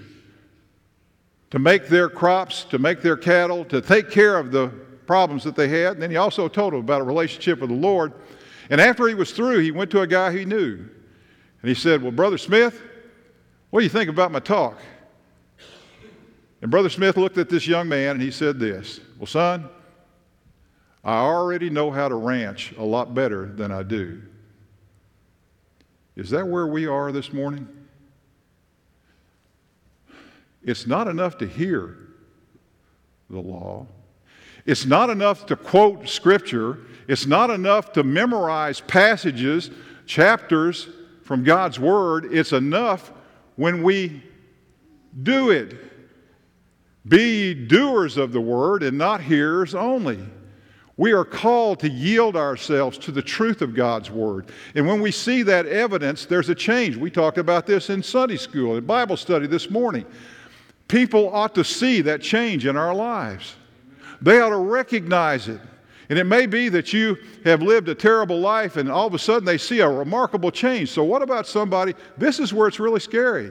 to 1.50 1.58
make 1.58 1.88
their 1.88 2.08
crops, 2.08 2.64
to 2.64 2.78
make 2.78 3.00
their 3.00 3.16
cattle, 3.16 3.64
to 3.64 3.80
take 3.80 4.10
care 4.10 4.38
of 4.38 4.52
the 4.52 4.68
problems 5.06 5.44
that 5.44 5.56
they 5.56 5.68
had. 5.68 5.94
And 5.94 6.02
then 6.02 6.10
he 6.10 6.16
also 6.16 6.48
told 6.48 6.72
them 6.72 6.80
about 6.80 7.00
a 7.00 7.04
relationship 7.04 7.60
with 7.60 7.70
the 7.70 7.76
Lord. 7.76 8.12
And 8.68 8.80
after 8.80 9.06
he 9.06 9.14
was 9.14 9.32
through, 9.32 9.60
he 9.60 9.70
went 9.70 9.90
to 9.92 10.00
a 10.00 10.06
guy 10.06 10.36
he 10.36 10.44
knew. 10.44 10.76
And 10.76 11.68
he 11.68 11.74
said, 11.74 12.02
Well, 12.02 12.12
Brother 12.12 12.36
Smith, 12.36 12.82
what 13.70 13.80
do 13.80 13.84
you 13.84 13.90
think 13.90 14.10
about 14.10 14.32
my 14.32 14.40
talk? 14.40 14.78
And 16.62 16.70
Brother 16.70 16.88
Smith 16.88 17.16
looked 17.16 17.38
at 17.38 17.48
this 17.48 17.66
young 17.66 17.88
man 17.88 18.12
and 18.12 18.22
he 18.22 18.30
said 18.30 18.58
this 18.58 19.00
Well, 19.18 19.26
son, 19.26 19.68
I 21.04 21.18
already 21.18 21.70
know 21.70 21.90
how 21.90 22.08
to 22.08 22.14
ranch 22.14 22.72
a 22.76 22.84
lot 22.84 23.14
better 23.14 23.46
than 23.46 23.70
I 23.70 23.82
do. 23.82 24.22
Is 26.16 26.30
that 26.30 26.48
where 26.48 26.66
we 26.66 26.86
are 26.86 27.12
this 27.12 27.32
morning? 27.32 27.68
It's 30.62 30.86
not 30.86 31.06
enough 31.06 31.38
to 31.38 31.46
hear 31.46 31.96
the 33.30 33.38
law. 33.38 33.86
It's 34.64 34.84
not 34.84 35.10
enough 35.10 35.46
to 35.46 35.56
quote 35.56 36.08
scripture. 36.08 36.78
It's 37.06 37.26
not 37.26 37.50
enough 37.50 37.92
to 37.92 38.02
memorize 38.02 38.80
passages, 38.80 39.70
chapters 40.06 40.88
from 41.22 41.44
God's 41.44 41.78
word. 41.78 42.32
It's 42.32 42.52
enough 42.52 43.12
when 43.54 43.82
we 43.82 44.22
do 45.22 45.50
it. 45.50 45.76
Be 47.08 47.54
doers 47.54 48.16
of 48.16 48.32
the 48.32 48.40
word 48.40 48.82
and 48.82 48.98
not 48.98 49.20
hearers 49.20 49.74
only. 49.74 50.18
We 50.96 51.12
are 51.12 51.24
called 51.24 51.80
to 51.80 51.90
yield 51.90 52.36
ourselves 52.36 52.96
to 52.98 53.12
the 53.12 53.22
truth 53.22 53.60
of 53.60 53.74
God's 53.74 54.10
Word. 54.10 54.46
And 54.74 54.86
when 54.86 55.02
we 55.02 55.10
see 55.10 55.42
that 55.42 55.66
evidence, 55.66 56.24
there's 56.24 56.48
a 56.48 56.54
change. 56.54 56.96
We 56.96 57.10
talked 57.10 57.36
about 57.36 57.66
this 57.66 57.90
in 57.90 58.02
Sunday 58.02 58.38
school, 58.38 58.76
in 58.76 58.86
Bible 58.86 59.18
study 59.18 59.46
this 59.46 59.70
morning. 59.70 60.06
People 60.88 61.28
ought 61.34 61.54
to 61.56 61.64
see 61.64 62.00
that 62.00 62.22
change 62.22 62.64
in 62.64 62.76
our 62.76 62.94
lives, 62.94 63.56
they 64.22 64.40
ought 64.40 64.50
to 64.50 64.56
recognize 64.56 65.48
it. 65.48 65.60
And 66.08 66.20
it 66.20 66.24
may 66.24 66.46
be 66.46 66.68
that 66.68 66.92
you 66.92 67.18
have 67.44 67.62
lived 67.62 67.88
a 67.88 67.94
terrible 67.94 68.38
life 68.38 68.76
and 68.76 68.88
all 68.88 69.08
of 69.08 69.14
a 69.14 69.18
sudden 69.18 69.44
they 69.44 69.58
see 69.58 69.80
a 69.80 69.88
remarkable 69.88 70.52
change. 70.52 70.90
So, 70.90 71.02
what 71.02 71.20
about 71.20 71.48
somebody? 71.48 71.94
This 72.16 72.38
is 72.38 72.54
where 72.54 72.68
it's 72.68 72.78
really 72.78 73.00
scary. 73.00 73.50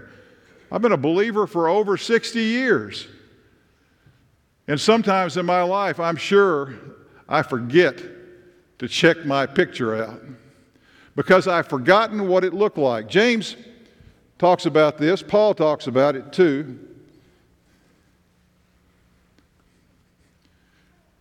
I've 0.72 0.82
been 0.82 0.94
a 0.94 0.98
believer 0.98 1.48
for 1.48 1.68
over 1.68 1.98
60 1.98 2.40
years. 2.40 3.10
And 4.68 4.80
sometimes 4.80 5.38
in 5.38 5.46
my 5.46 5.62
life, 5.62 6.00
I'm 6.00 6.16
sure 6.16 6.74
I 7.30 7.44
forget 7.44 8.02
to 8.80 8.88
check 8.88 9.26
my 9.26 9.46
picture 9.46 10.04
out 10.04 10.22
because 11.16 11.48
I've 11.48 11.68
forgotten 11.68 12.28
what 12.28 12.44
it 12.44 12.54
looked 12.54 12.78
like. 12.78 13.08
James 13.08 13.56
talks 14.38 14.66
about 14.66 14.98
this, 14.98 15.22
Paul 15.22 15.54
talks 15.54 15.88
about 15.88 16.16
it 16.16 16.34
too. 16.34 16.80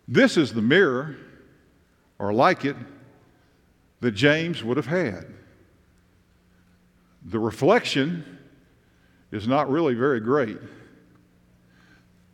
This 0.07 0.37
is 0.37 0.53
the 0.53 0.61
mirror, 0.61 1.15
or 2.19 2.31
like 2.33 2.65
it, 2.65 2.75
that 4.01 4.11
James 4.11 4.63
would 4.63 4.77
have 4.77 4.85
had. 4.85 5.25
The 7.25 7.39
reflection 7.39 8.39
is 9.31 9.47
not 9.47 9.69
really 9.69 9.95
very 9.95 10.19
great. 10.19 10.59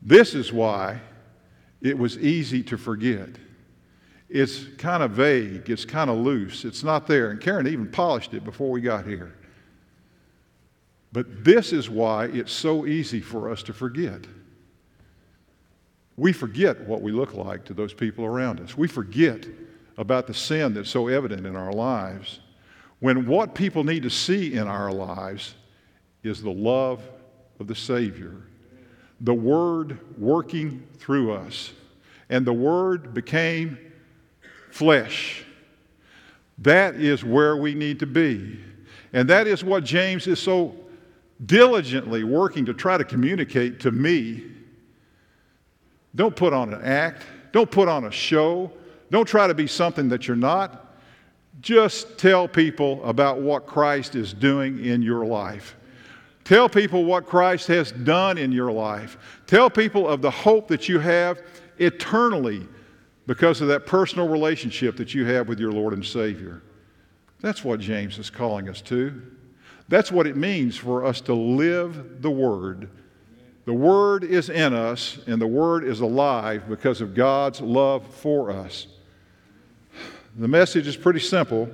This 0.01 0.33
is 0.33 0.51
why 0.51 0.99
it 1.81 1.97
was 1.97 2.17
easy 2.17 2.63
to 2.63 2.77
forget. 2.77 3.29
It's 4.29 4.65
kind 4.77 5.03
of 5.03 5.11
vague, 5.11 5.69
it's 5.69 5.83
kind 5.85 6.09
of 6.09 6.17
loose, 6.17 6.63
it's 6.63 6.83
not 6.83 7.05
there. 7.05 7.31
And 7.31 7.41
Karen 7.41 7.67
even 7.67 7.91
polished 7.91 8.33
it 8.33 8.43
before 8.43 8.71
we 8.71 8.81
got 8.81 9.05
here. 9.05 9.35
But 11.11 11.43
this 11.43 11.73
is 11.73 11.89
why 11.89 12.25
it's 12.25 12.53
so 12.53 12.85
easy 12.85 13.19
for 13.19 13.49
us 13.51 13.61
to 13.63 13.73
forget. 13.73 14.25
we 16.17 16.31
forget 16.33 16.79
what 16.81 17.01
we 17.01 17.11
look 17.11 17.33
like 17.33 17.65
to 17.65 17.73
those 17.73 17.93
people 17.93 18.25
around 18.25 18.59
us. 18.59 18.77
We 18.77 18.87
forget 18.87 19.45
about 19.97 20.27
the 20.27 20.33
sin 20.33 20.73
that's 20.73 20.89
so 20.89 21.07
evident 21.07 21.45
in 21.45 21.55
our 21.55 21.73
lives. 21.73 22.39
When 22.99 23.25
what 23.25 23.55
people 23.55 23.83
need 23.83 24.03
to 24.03 24.09
see 24.09 24.53
in 24.53 24.67
our 24.67 24.91
lives 24.91 25.55
is 26.23 26.41
the 26.41 26.51
love 26.51 27.01
of 27.59 27.67
the 27.67 27.75
Savior, 27.75 28.35
the 29.21 29.33
Word 29.33 29.99
working 30.17 30.85
through 30.97 31.33
us, 31.33 31.71
and 32.29 32.45
the 32.45 32.53
Word 32.53 33.13
became 33.13 33.77
flesh. 34.71 35.45
That 36.57 36.95
is 36.95 37.23
where 37.23 37.57
we 37.57 37.73
need 37.73 37.99
to 37.99 38.05
be. 38.05 38.59
And 39.13 39.29
that 39.29 39.47
is 39.47 39.63
what 39.63 39.83
James 39.83 40.27
is 40.27 40.39
so 40.39 40.75
diligently 41.45 42.23
working 42.23 42.65
to 42.65 42.73
try 42.73 42.97
to 42.97 43.03
communicate 43.03 43.79
to 43.81 43.91
me. 43.91 44.43
Don't 46.15 46.35
put 46.35 46.53
on 46.53 46.73
an 46.73 46.81
act, 46.83 47.23
don't 47.51 47.69
put 47.69 47.87
on 47.87 48.05
a 48.05 48.11
show, 48.11 48.71
don't 49.09 49.27
try 49.27 49.47
to 49.47 49.53
be 49.53 49.67
something 49.67 50.09
that 50.09 50.27
you're 50.27 50.37
not. 50.37 50.87
Just 51.61 52.17
tell 52.17 52.47
people 52.47 53.03
about 53.03 53.39
what 53.41 53.67
Christ 53.67 54.15
is 54.15 54.33
doing 54.33 54.83
in 54.83 55.01
your 55.01 55.25
life. 55.25 55.75
Tell 56.51 56.67
people 56.67 57.05
what 57.05 57.27
Christ 57.27 57.67
has 57.67 57.93
done 57.93 58.37
in 58.37 58.51
your 58.51 58.73
life. 58.73 59.17
Tell 59.47 59.69
people 59.69 60.05
of 60.05 60.21
the 60.21 60.29
hope 60.29 60.67
that 60.67 60.89
you 60.89 60.99
have 60.99 61.41
eternally 61.77 62.67
because 63.25 63.61
of 63.61 63.69
that 63.69 63.85
personal 63.85 64.27
relationship 64.27 64.97
that 64.97 65.13
you 65.13 65.23
have 65.23 65.47
with 65.47 65.61
your 65.61 65.71
Lord 65.71 65.93
and 65.93 66.05
Savior. 66.05 66.61
That's 67.39 67.63
what 67.63 67.79
James 67.79 68.17
is 68.17 68.29
calling 68.29 68.67
us 68.67 68.81
to. 68.81 69.21
That's 69.87 70.11
what 70.11 70.27
it 70.27 70.35
means 70.35 70.75
for 70.75 71.05
us 71.05 71.21
to 71.21 71.33
live 71.33 72.21
the 72.21 72.29
Word. 72.29 72.89
The 73.63 73.73
Word 73.73 74.25
is 74.25 74.49
in 74.49 74.73
us, 74.73 75.19
and 75.27 75.41
the 75.41 75.47
Word 75.47 75.85
is 75.85 76.01
alive 76.01 76.67
because 76.67 76.99
of 76.99 77.15
God's 77.15 77.61
love 77.61 78.05
for 78.15 78.51
us. 78.51 78.87
The 80.35 80.49
message 80.49 80.85
is 80.85 80.97
pretty 80.97 81.21
simple, 81.21 81.69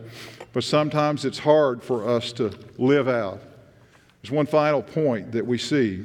but 0.54 0.63
sometimes 0.63 1.26
it's 1.26 1.40
hard 1.40 1.82
for 1.82 2.08
us 2.08 2.32
to 2.34 2.52
live 2.78 3.08
out. 3.08 3.42
There's 4.28 4.36
one 4.36 4.46
final 4.46 4.84
point 4.84 5.32
that 5.32 5.48
we 5.48 5.58
see, 5.58 6.04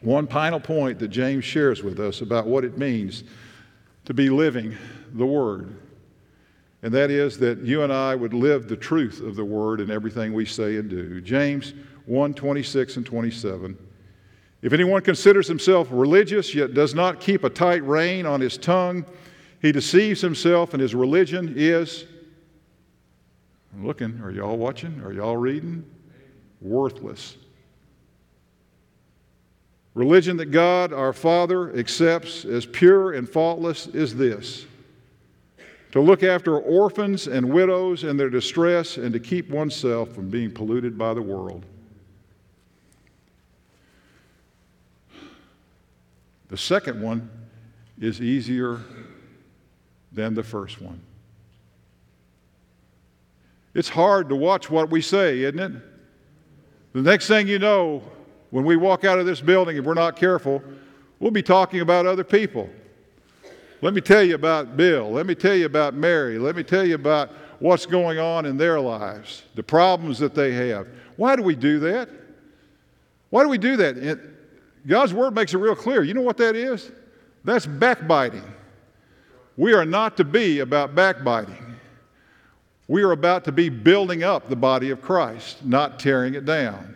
one 0.00 0.26
final 0.26 0.58
point 0.58 0.98
that 0.98 1.06
James 1.06 1.44
shares 1.44 1.84
with 1.84 2.00
us 2.00 2.20
about 2.20 2.48
what 2.48 2.64
it 2.64 2.76
means 2.76 3.22
to 4.06 4.12
be 4.12 4.28
living 4.28 4.76
the 5.12 5.24
Word. 5.24 5.72
And 6.82 6.92
that 6.92 7.12
is 7.12 7.38
that 7.38 7.60
you 7.60 7.84
and 7.84 7.92
I 7.92 8.16
would 8.16 8.34
live 8.34 8.66
the 8.66 8.74
truth 8.74 9.20
of 9.20 9.36
the 9.36 9.44
Word 9.44 9.80
in 9.80 9.88
everything 9.88 10.32
we 10.32 10.46
say 10.46 10.78
and 10.78 10.90
do. 10.90 11.20
James 11.20 11.74
1 12.06 12.34
26 12.34 12.96
and 12.96 13.06
27. 13.06 13.78
If 14.60 14.72
anyone 14.72 15.02
considers 15.02 15.46
himself 15.46 15.86
religious 15.92 16.56
yet 16.56 16.74
does 16.74 16.92
not 16.92 17.20
keep 17.20 17.44
a 17.44 17.50
tight 17.50 17.84
rein 17.84 18.26
on 18.26 18.40
his 18.40 18.58
tongue, 18.58 19.06
he 19.62 19.70
deceives 19.70 20.20
himself, 20.20 20.74
and 20.74 20.82
his 20.82 20.92
religion 20.92 21.54
is. 21.56 22.04
I'm 23.72 23.86
looking. 23.86 24.20
Are 24.22 24.32
y'all 24.32 24.56
watching? 24.56 25.00
Are 25.02 25.12
y'all 25.12 25.36
reading? 25.36 25.84
Worthless. 26.60 27.36
Religion 29.94 30.36
that 30.36 30.52
God, 30.52 30.92
our 30.92 31.12
Father, 31.12 31.76
accepts 31.76 32.44
as 32.44 32.64
pure 32.66 33.12
and 33.12 33.28
faultless 33.28 33.88
is 33.88 34.14
this 34.14 34.64
to 35.90 36.00
look 36.00 36.22
after 36.22 36.58
orphans 36.58 37.26
and 37.26 37.50
widows 37.50 38.04
in 38.04 38.16
their 38.16 38.28
distress 38.28 38.98
and 38.98 39.12
to 39.12 39.18
keep 39.18 39.48
oneself 39.50 40.10
from 40.10 40.28
being 40.28 40.50
polluted 40.50 40.98
by 40.98 41.14
the 41.14 41.22
world. 41.22 41.64
The 46.48 46.56
second 46.56 47.00
one 47.02 47.30
is 48.00 48.20
easier 48.20 48.80
than 50.12 50.34
the 50.34 50.42
first 50.42 50.80
one. 50.80 51.00
It's 53.74 53.88
hard 53.88 54.28
to 54.28 54.36
watch 54.36 54.70
what 54.70 54.90
we 54.90 55.00
say, 55.00 55.42
isn't 55.42 55.58
it? 55.58 55.82
The 56.92 57.02
next 57.02 57.26
thing 57.26 57.46
you 57.46 57.58
know, 57.58 58.02
when 58.50 58.64
we 58.64 58.76
walk 58.76 59.04
out 59.04 59.18
of 59.18 59.26
this 59.26 59.40
building, 59.40 59.76
if 59.76 59.84
we're 59.84 59.94
not 59.94 60.16
careful, 60.16 60.62
we'll 61.20 61.30
be 61.30 61.42
talking 61.42 61.80
about 61.80 62.06
other 62.06 62.24
people. 62.24 62.68
Let 63.80 63.94
me 63.94 64.00
tell 64.00 64.22
you 64.22 64.34
about 64.34 64.76
Bill. 64.76 65.10
Let 65.10 65.26
me 65.26 65.34
tell 65.34 65.54
you 65.54 65.66
about 65.66 65.94
Mary. 65.94 66.38
Let 66.38 66.56
me 66.56 66.62
tell 66.62 66.84
you 66.84 66.94
about 66.94 67.30
what's 67.60 67.86
going 67.86 68.18
on 68.18 68.46
in 68.46 68.56
their 68.56 68.80
lives, 68.80 69.42
the 69.54 69.62
problems 69.62 70.18
that 70.18 70.34
they 70.34 70.52
have. 70.52 70.88
Why 71.16 71.36
do 71.36 71.42
we 71.42 71.54
do 71.54 71.78
that? 71.80 72.08
Why 73.30 73.42
do 73.42 73.48
we 73.48 73.58
do 73.58 73.76
that? 73.76 73.96
It, 73.98 74.18
God's 74.86 75.12
Word 75.12 75.34
makes 75.34 75.52
it 75.52 75.58
real 75.58 75.74
clear. 75.74 76.02
You 76.02 76.14
know 76.14 76.22
what 76.22 76.38
that 76.38 76.56
is? 76.56 76.90
That's 77.44 77.66
backbiting. 77.66 78.44
We 79.56 79.74
are 79.74 79.84
not 79.84 80.16
to 80.16 80.24
be 80.24 80.60
about 80.60 80.94
backbiting. 80.94 81.67
We 82.88 83.02
are 83.02 83.12
about 83.12 83.44
to 83.44 83.52
be 83.52 83.68
building 83.68 84.22
up 84.24 84.48
the 84.48 84.56
body 84.56 84.90
of 84.90 85.02
Christ, 85.02 85.64
not 85.64 86.00
tearing 86.00 86.34
it 86.34 86.46
down. 86.46 86.94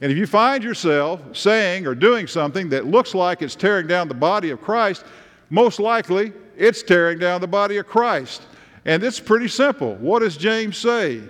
And 0.00 0.10
if 0.10 0.18
you 0.18 0.26
find 0.26 0.64
yourself 0.64 1.20
saying 1.36 1.86
or 1.86 1.94
doing 1.94 2.26
something 2.26 2.68
that 2.70 2.86
looks 2.86 3.14
like 3.14 3.42
it's 3.42 3.54
tearing 3.54 3.86
down 3.86 4.08
the 4.08 4.14
body 4.14 4.50
of 4.50 4.60
Christ, 4.60 5.04
most 5.50 5.78
likely 5.78 6.32
it's 6.56 6.82
tearing 6.82 7.18
down 7.18 7.40
the 7.40 7.46
body 7.46 7.76
of 7.76 7.86
Christ. 7.86 8.42
And 8.84 9.02
it's 9.02 9.20
pretty 9.20 9.48
simple. 9.48 9.94
What 9.96 10.20
does 10.20 10.36
James 10.36 10.78
say? 10.78 11.20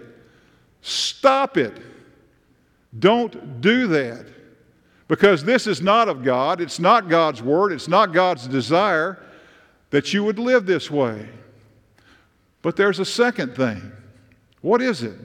Stop 0.82 1.56
it. 1.56 1.76
Don't 2.98 3.60
do 3.60 3.86
that. 3.88 4.26
Because 5.08 5.42
this 5.42 5.66
is 5.66 5.82
not 5.82 6.08
of 6.08 6.22
God. 6.22 6.60
It's 6.60 6.78
not 6.78 7.08
God's 7.08 7.42
word. 7.42 7.72
It's 7.72 7.88
not 7.88 8.12
God's 8.12 8.46
desire 8.46 9.18
that 9.90 10.14
you 10.14 10.22
would 10.22 10.38
live 10.38 10.66
this 10.66 10.90
way. 10.90 11.28
But 12.62 12.76
there's 12.76 12.98
a 12.98 13.04
second 13.04 13.56
thing. 13.56 13.92
What 14.60 14.82
is 14.82 15.02
it? 15.02 15.18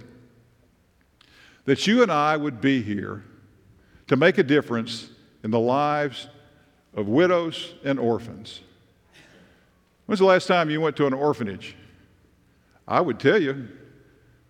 That 1.66 1.86
you 1.88 2.04
and 2.04 2.12
I 2.12 2.38
would 2.38 2.62
be 2.62 2.82
here 2.82 3.24
to 4.08 4.16
make 4.16 4.38
a 4.38 4.44
difference 4.44 5.10
in 5.44 5.52
the 5.52 5.60
lives 5.60 6.28
of 6.94 7.08
widows 7.08 7.74
and 7.84 8.00
orphans. 8.00 8.62
When's 10.06 10.20
the 10.20 10.26
last 10.26 10.46
time 10.46 10.70
you 10.70 10.80
went 10.80 10.96
to 10.98 11.08
an 11.08 11.14
orphanage? 11.14 11.76
I 12.88 13.02
would 13.02 13.20
tell 13.20 13.42
you, 13.42 13.68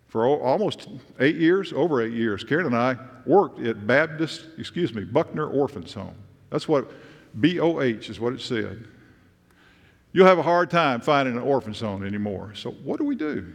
for 0.08 0.28
almost 0.28 0.88
eight 1.20 1.38
years, 1.38 1.74
over 1.74 2.02
eight 2.02 2.14
years, 2.14 2.44
Karen 2.44 2.66
and 2.66 2.76
I 2.76 2.98
worked 3.26 3.60
at 3.62 3.88
Baptist, 3.88 4.46
excuse 4.58 4.94
me, 4.94 5.04
Buckner 5.04 5.48
Orphans 5.48 5.94
Home. 5.94 6.16
That's 6.50 6.68
what 6.68 6.92
B 7.40 7.60
O 7.60 7.82
H 7.82 8.10
is 8.10 8.20
what 8.20 8.34
it 8.34 8.42
said. 8.42 8.88
You'll 10.16 10.28
have 10.28 10.40
a 10.40 10.44
hard 10.44 10.70
time 10.70 11.02
finding 11.02 11.36
an 11.36 11.42
orphan's 11.42 11.82
home 11.82 12.02
anymore. 12.02 12.54
So, 12.56 12.72
what 12.72 13.00
do 13.00 13.04
we 13.04 13.18
do? 13.18 13.52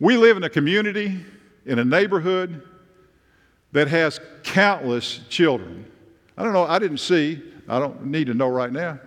We 0.00 0.16
live 0.16 0.38
in 0.38 0.44
a 0.44 0.48
community, 0.48 1.22
in 1.66 1.78
a 1.78 1.84
neighborhood 1.84 2.62
that 3.72 3.86
has 3.88 4.18
countless 4.44 5.20
children. 5.28 5.84
I 6.38 6.42
don't 6.42 6.54
know, 6.54 6.64
I 6.64 6.78
didn't 6.78 7.00
see, 7.00 7.42
I 7.68 7.78
don't 7.78 8.06
need 8.06 8.28
to 8.28 8.34
know 8.34 8.48
right 8.48 8.72
now. 8.72 8.98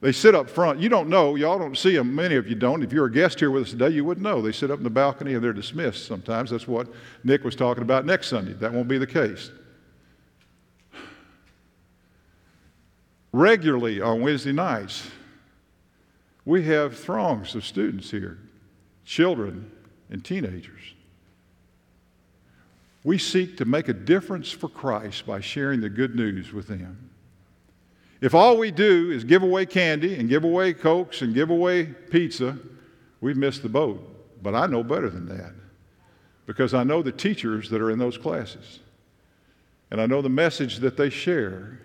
They 0.00 0.12
sit 0.12 0.36
up 0.36 0.48
front. 0.48 0.78
You 0.78 0.88
don't 0.88 1.08
know, 1.08 1.34
y'all 1.34 1.58
don't 1.58 1.76
see 1.76 1.96
them, 1.96 2.14
many 2.14 2.36
of 2.36 2.46
you 2.46 2.54
don't. 2.54 2.84
If 2.84 2.92
you're 2.92 3.06
a 3.06 3.12
guest 3.12 3.40
here 3.40 3.50
with 3.50 3.64
us 3.64 3.70
today, 3.70 3.88
you 3.88 4.04
wouldn't 4.04 4.22
know. 4.22 4.40
They 4.40 4.52
sit 4.52 4.70
up 4.70 4.78
in 4.78 4.84
the 4.84 4.90
balcony 4.90 5.34
and 5.34 5.42
they're 5.42 5.52
dismissed 5.52 6.06
sometimes. 6.06 6.50
That's 6.50 6.68
what 6.68 6.86
Nick 7.24 7.42
was 7.42 7.56
talking 7.56 7.82
about 7.82 8.06
next 8.06 8.28
Sunday. 8.28 8.52
That 8.52 8.72
won't 8.72 8.86
be 8.86 8.98
the 8.98 9.08
case. 9.08 9.50
Regularly 13.32 14.00
on 14.00 14.20
Wednesday 14.20 14.52
nights, 14.52 15.10
we 16.44 16.64
have 16.64 16.98
throngs 16.98 17.54
of 17.54 17.64
students 17.64 18.10
here, 18.10 18.38
children 19.04 19.70
and 20.10 20.24
teenagers. 20.24 20.94
We 23.02 23.18
seek 23.18 23.56
to 23.58 23.64
make 23.64 23.88
a 23.88 23.92
difference 23.92 24.50
for 24.50 24.68
Christ 24.68 25.26
by 25.26 25.40
sharing 25.40 25.80
the 25.80 25.90
good 25.90 26.14
news 26.14 26.52
with 26.52 26.68
them. 26.68 27.10
If 28.20 28.34
all 28.34 28.56
we 28.56 28.70
do 28.70 29.10
is 29.10 29.24
give 29.24 29.42
away 29.42 29.66
candy 29.66 30.14
and 30.14 30.28
give 30.28 30.44
away 30.44 30.72
cokes 30.72 31.20
and 31.20 31.34
give 31.34 31.50
away 31.50 31.84
pizza, 31.84 32.56
we've 33.20 33.36
missed 33.36 33.62
the 33.62 33.68
boat. 33.68 34.10
But 34.42 34.54
I 34.54 34.66
know 34.66 34.82
better 34.82 35.10
than 35.10 35.26
that 35.26 35.52
because 36.46 36.72
I 36.74 36.84
know 36.84 37.02
the 37.02 37.12
teachers 37.12 37.68
that 37.70 37.80
are 37.80 37.90
in 37.90 37.98
those 37.98 38.16
classes. 38.16 38.80
And 39.90 40.00
I 40.00 40.06
know 40.06 40.22
the 40.22 40.28
message 40.28 40.78
that 40.78 40.96
they 40.96 41.10
share 41.10 41.80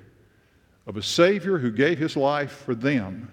of 0.87 0.97
a 0.97 1.03
Savior 1.03 1.57
who 1.57 1.71
gave 1.71 1.99
his 1.99 2.15
life 2.15 2.51
for 2.51 2.73
them 2.73 3.31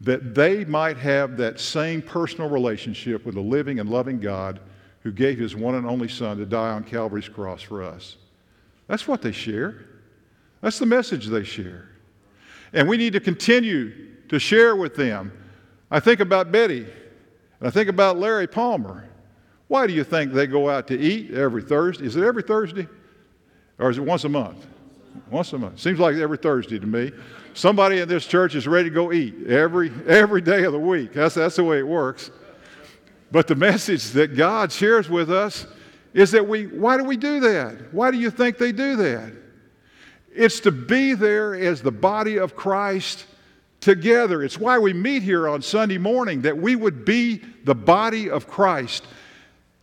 that 0.00 0.34
they 0.34 0.64
might 0.64 0.96
have 0.96 1.36
that 1.36 1.60
same 1.60 2.00
personal 2.00 2.48
relationship 2.48 3.26
with 3.26 3.36
a 3.36 3.40
living 3.40 3.80
and 3.80 3.90
loving 3.90 4.18
God 4.18 4.60
who 5.02 5.12
gave 5.12 5.38
his 5.38 5.54
one 5.54 5.74
and 5.74 5.86
only 5.86 6.08
Son 6.08 6.38
to 6.38 6.46
die 6.46 6.70
on 6.70 6.84
Calvary's 6.84 7.28
cross 7.28 7.62
for 7.62 7.82
us. 7.82 8.16
That's 8.86 9.06
what 9.06 9.22
they 9.22 9.32
share. 9.32 9.86
That's 10.60 10.78
the 10.78 10.86
message 10.86 11.26
they 11.26 11.44
share. 11.44 11.88
And 12.72 12.88
we 12.88 12.96
need 12.96 13.12
to 13.14 13.20
continue 13.20 13.92
to 14.28 14.38
share 14.38 14.76
with 14.76 14.94
them. 14.94 15.32
I 15.90 16.00
think 16.00 16.20
about 16.20 16.52
Betty, 16.52 16.84
and 16.84 17.68
I 17.68 17.70
think 17.70 17.88
about 17.88 18.18
Larry 18.18 18.46
Palmer. 18.46 19.08
Why 19.68 19.86
do 19.86 19.92
you 19.92 20.04
think 20.04 20.32
they 20.32 20.46
go 20.46 20.68
out 20.68 20.86
to 20.88 20.98
eat 20.98 21.32
every 21.32 21.62
Thursday? 21.62 22.06
Is 22.06 22.16
it 22.16 22.24
every 22.24 22.42
Thursday? 22.42 22.88
Or 23.78 23.90
is 23.90 23.98
it 23.98 24.02
once 24.02 24.24
a 24.24 24.28
month? 24.28 24.66
Once 25.30 25.52
a 25.52 25.58
month. 25.58 25.78
Seems 25.78 25.98
like 25.98 26.16
every 26.16 26.36
Thursday 26.36 26.78
to 26.78 26.86
me. 26.86 27.12
Somebody 27.54 27.98
in 27.98 28.08
this 28.08 28.26
church 28.26 28.54
is 28.54 28.66
ready 28.66 28.88
to 28.88 28.94
go 28.94 29.12
eat 29.12 29.46
every, 29.46 29.92
every 30.06 30.40
day 30.40 30.64
of 30.64 30.72
the 30.72 30.78
week. 30.78 31.12
That's, 31.12 31.34
that's 31.34 31.56
the 31.56 31.64
way 31.64 31.78
it 31.78 31.86
works. 31.86 32.30
But 33.32 33.46
the 33.46 33.54
message 33.54 34.10
that 34.10 34.36
God 34.36 34.72
shares 34.72 35.08
with 35.08 35.30
us 35.30 35.66
is 36.14 36.30
that 36.32 36.46
we, 36.46 36.66
why 36.66 36.96
do 36.96 37.04
we 37.04 37.16
do 37.16 37.40
that? 37.40 37.92
Why 37.92 38.10
do 38.10 38.18
you 38.18 38.30
think 38.30 38.58
they 38.58 38.72
do 38.72 38.96
that? 38.96 39.32
It's 40.34 40.60
to 40.60 40.72
be 40.72 41.14
there 41.14 41.54
as 41.54 41.82
the 41.82 41.90
body 41.90 42.38
of 42.38 42.56
Christ 42.56 43.26
together. 43.80 44.42
It's 44.42 44.58
why 44.58 44.78
we 44.78 44.92
meet 44.92 45.22
here 45.22 45.48
on 45.48 45.62
Sunday 45.62 45.98
morning, 45.98 46.42
that 46.42 46.56
we 46.56 46.76
would 46.76 47.04
be 47.04 47.42
the 47.64 47.74
body 47.74 48.30
of 48.30 48.46
Christ, 48.46 49.04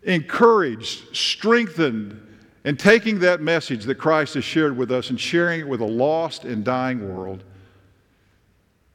encouraged, 0.04 1.16
strengthened, 1.16 2.22
and 2.64 2.80
taking 2.80 3.20
that 3.20 3.42
message 3.42 3.86
that 3.86 3.96
Christ 3.96 4.34
has 4.36 4.44
shared 4.44 4.76
with 4.76 4.92
us 4.92 5.10
and 5.10 5.20
sharing 5.20 5.62
it 5.62 5.68
with 5.68 5.82
a 5.82 5.86
lost 5.86 6.44
and 6.44 6.64
dying 6.64 7.16
world. 7.16 7.44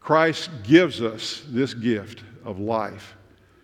Christ 0.02 0.50
gives 0.64 1.00
us 1.00 1.42
this 1.48 1.74
gift 1.74 2.24
of 2.44 2.58
life 2.58 3.14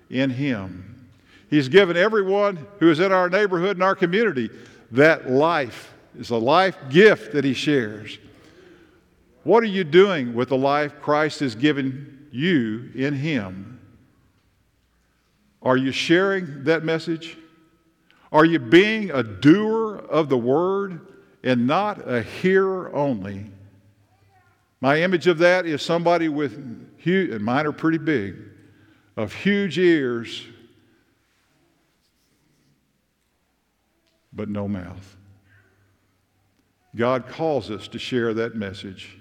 in 0.09 0.31
Him. 0.31 1.09
He's 1.51 1.69
given 1.69 1.97
everyone 1.97 2.65
who 2.79 2.91
is 2.91 3.01
in 3.01 3.11
our 3.11 3.29
neighborhood 3.29 3.77
and 3.77 3.83
our 3.83 3.97
community 3.97 4.49
that 4.93 5.29
life. 5.29 5.93
It's 6.19 6.31
a 6.31 6.37
life 6.37 6.77
gift 6.91 7.33
that 7.33 7.45
He 7.45 7.55
shares. 7.55 8.19
What 9.43 9.65
are 9.65 9.67
you 9.67 9.83
doing 9.83 10.35
with 10.35 10.51
the 10.51 10.57
life 10.57 11.01
Christ 11.01 11.41
has 11.41 11.55
given 11.57 12.29
you 12.31 12.91
in 12.95 13.15
Him? 13.15 13.81
Are 15.61 15.77
you 15.77 15.91
sharing 15.91 16.65
that 16.65 16.85
message? 16.85 17.37
Are 18.31 18.45
you 18.45 18.61
being 18.61 19.11
a 19.11 19.23
doer 19.25 19.97
of 19.97 20.29
the 20.29 20.39
word 20.39 21.01
and 21.43 21.67
not 21.67 22.09
a 22.09 22.23
hearer 22.23 22.95
only? 22.95 23.47
My 24.81 25.01
image 25.01 25.27
of 25.27 25.39
that 25.39 25.67
is 25.67 25.83
somebody 25.83 26.29
with 26.29 26.97
huge, 26.99 27.31
and 27.31 27.45
mine 27.45 27.67
are 27.67 27.73
pretty 27.73 27.99
big, 27.99 28.37
of 29.17 29.33
huge 29.33 29.79
ears, 29.79 30.45
but 34.33 34.49
no 34.49 34.69
mouth. 34.69 35.17
God 36.95 37.27
calls 37.29 37.71
us 37.71 37.89
to 37.89 37.99
share 37.99 38.33
that 38.35 38.55
message. 38.55 39.19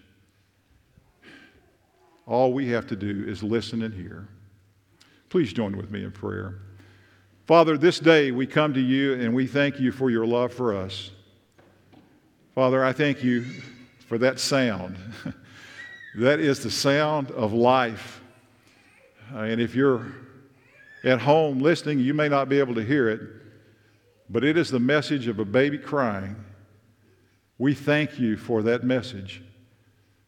All 2.28 2.54
we 2.54 2.70
have 2.70 2.88
to 2.88 2.96
do 2.96 3.26
is 3.28 3.42
listen 3.42 3.82
and 3.82 3.94
hear. 3.94 4.28
Please 5.30 5.52
join 5.54 5.76
with 5.76 5.92
me 5.92 6.04
in 6.04 6.12
prayer. 6.12 6.60
Father, 7.46 7.78
this 7.78 8.00
day 8.00 8.32
we 8.32 8.46
come 8.46 8.74
to 8.74 8.82
you 8.82 9.14
and 9.14 9.34
we 9.34 9.48
thank 9.48 9.80
you 9.80 9.92
for 9.92 10.10
your 10.10 10.26
love 10.26 10.54
for 10.54 10.76
us. 10.76 11.12
Father, 12.54 12.84
I 12.84 12.94
thank 12.94 13.24
you 13.24 13.46
for 14.08 14.18
that 14.18 14.40
sound. 14.40 14.98
that 16.18 16.40
is 16.40 16.62
the 16.62 16.72
sound 16.72 17.30
of 17.32 17.54
life. 17.54 18.22
Uh, 19.34 19.40
and 19.40 19.62
if 19.62 19.76
you're 19.76 20.14
at 21.04 21.22
home 21.22 21.60
listening, 21.60 22.00
you 22.00 22.14
may 22.14 22.28
not 22.28 22.50
be 22.50 22.58
able 22.58 22.74
to 22.74 22.84
hear 22.84 23.08
it, 23.08 23.22
but 24.28 24.44
it 24.44 24.58
is 24.58 24.72
the 24.72 24.80
message 24.80 25.28
of 25.28 25.38
a 25.38 25.46
baby 25.46 25.78
crying. 25.78 26.36
We 27.60 27.76
thank 27.76 28.20
you 28.20 28.36
for 28.36 28.64
that 28.64 28.84
message. 28.84 29.44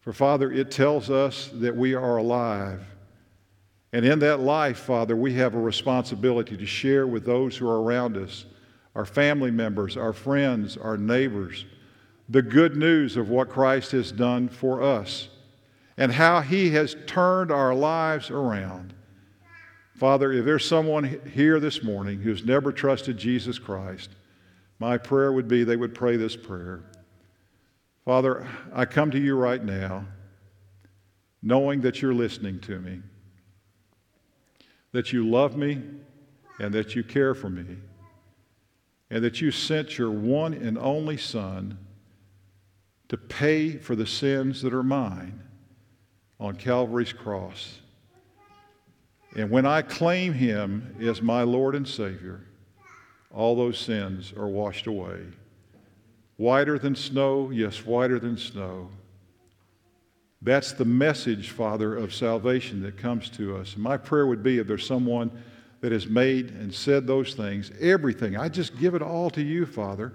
For, 0.02 0.14
Father, 0.14 0.52
it 0.52 0.70
tells 0.70 1.10
us 1.10 1.50
that 1.56 1.76
we 1.76 1.96
are 1.96 2.18
alive. 2.18 2.86
And 3.92 4.06
in 4.06 4.20
that 4.20 4.40
life, 4.40 4.78
Father, 4.78 5.16
we 5.16 5.34
have 5.34 5.56
a 5.56 5.60
responsibility 5.60 6.56
to 6.56 6.66
share 6.68 7.08
with 7.08 7.26
those 7.26 7.58
who 7.58 7.68
are 7.68 7.82
around 7.82 8.16
us, 8.16 8.46
our 8.94 9.06
family 9.06 9.50
members, 9.50 9.98
our 9.98 10.14
friends, 10.14 10.78
our 10.78 10.98
neighbors, 10.98 11.66
the 12.30 12.44
good 12.44 12.76
news 12.76 13.18
of 13.18 13.30
what 13.30 13.50
Christ 13.50 13.92
has 13.94 14.12
done 14.12 14.50
for 14.50 14.84
us 14.84 15.30
and 16.00 16.14
how 16.14 16.40
he 16.40 16.72
has 16.72 16.96
turned 17.06 17.52
our 17.52 17.76
lives 17.76 18.32
around. 18.32 18.94
Father, 19.96 20.32
if 20.32 20.46
there's 20.46 20.66
someone 20.66 21.20
here 21.34 21.60
this 21.60 21.84
morning 21.84 22.22
who's 22.22 22.46
never 22.46 22.72
trusted 22.72 23.18
Jesus 23.18 23.60
Christ, 23.60 24.10
my 24.80 24.98
prayer 24.98 25.34
would 25.34 25.50
be 25.50 25.66
they 25.66 25.76
would 25.76 25.94
pray 25.94 26.16
this 26.16 26.38
prayer. 26.38 26.86
Father, 28.06 28.48
I 28.74 28.86
come 28.86 29.12
to 29.12 29.20
you 29.20 29.36
right 29.36 29.62
now 29.62 30.06
knowing 31.44 31.82
that 31.82 32.02
you're 32.02 32.14
listening 32.14 32.60
to 32.62 32.80
me 32.80 33.02
that 34.92 35.14
you 35.14 35.30
love 35.30 35.56
me 35.56 35.82
and 36.60 36.74
that 36.74 36.96
you 36.96 37.04
care 37.04 37.36
for 37.36 37.50
me, 37.50 37.78
and 39.12 39.24
that 39.24 39.40
you 39.40 39.52
sent 39.52 39.98
your 39.98 40.12
one 40.12 40.54
and 40.54 40.78
only 40.78 41.16
Son 41.16 41.78
to 43.08 43.16
pay 43.16 43.78
for 43.78 43.96
the 43.96 44.08
sins 44.08 44.62
that 44.62 44.74
are 44.74 44.84
mine 44.84 45.42
on 46.40 46.56
Calvary's 46.56 47.14
cross. 47.14 47.80
And 49.36 49.50
when 49.50 49.66
I 49.66 49.82
claim 49.82 50.34
him 50.34 50.96
as 51.02 51.22
my 51.22 51.44
Lord 51.44 51.76
and 51.76 51.88
Savior, 51.88 52.42
all 53.32 53.56
those 53.56 53.78
sins 53.78 54.34
are 54.36 54.48
washed 54.48 54.88
away. 54.88 55.20
Whiter 56.38 56.80
than 56.80 56.96
snow, 56.96 57.52
yes, 57.52 57.86
whiter 57.86 58.18
than 58.18 58.38
snow. 58.38 58.90
That's 60.42 60.72
the 60.72 60.86
message, 60.86 61.50
Father, 61.50 61.96
of 61.96 62.14
salvation 62.14 62.82
that 62.84 62.98
comes 62.98 63.30
to 63.32 63.58
us. 63.58 63.74
And 63.74 63.84
my 63.84 63.98
prayer 63.98 64.26
would 64.26 64.42
be 64.42 64.58
if 64.58 64.68
there's 64.68 64.88
someone 64.88 65.32
that 65.82 65.92
has 65.92 66.08
made 66.08 66.52
and 66.52 66.74
said 66.74 67.06
those 67.06 67.34
things, 67.34 67.72
everything, 67.80 68.38
I 68.38 68.50
just 68.50 68.78
give 68.80 68.96
it 68.96 69.02
all 69.02 69.30
to 69.32 69.42
you, 69.42 69.66
Father. 69.66 70.14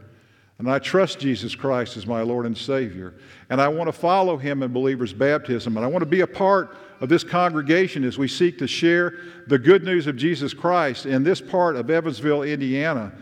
And 0.64 0.72
I 0.72 0.78
trust 0.78 1.18
Jesus 1.18 1.54
Christ 1.54 1.98
as 1.98 2.06
my 2.06 2.22
Lord 2.22 2.46
and 2.46 2.56
Savior. 2.56 3.12
And 3.50 3.60
I 3.60 3.68
want 3.68 3.88
to 3.88 3.92
follow 3.92 4.38
him 4.38 4.62
in 4.62 4.72
believer's 4.72 5.12
baptism. 5.12 5.76
And 5.76 5.84
I 5.84 5.88
want 5.90 6.00
to 6.00 6.06
be 6.06 6.22
a 6.22 6.26
part 6.26 6.74
of 7.02 7.10
this 7.10 7.22
congregation 7.22 8.02
as 8.02 8.16
we 8.16 8.28
seek 8.28 8.56
to 8.60 8.66
share 8.66 9.12
the 9.46 9.58
good 9.58 9.84
news 9.84 10.06
of 10.06 10.16
Jesus 10.16 10.54
Christ 10.54 11.04
in 11.04 11.22
this 11.22 11.38
part 11.38 11.76
of 11.76 11.90
Evansville, 11.90 12.44
Indiana. 12.44 13.12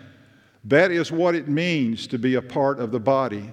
That 0.63 0.93
is 0.93 1.11
what 1.11 1.35
it 1.35 1.49
means 1.49 2.07
to 2.07 2.17
be 2.17 2.37
a 2.37 2.43
part 2.43 2.79
of 2.79 2.93
the 2.93 3.01
body. 3.01 3.51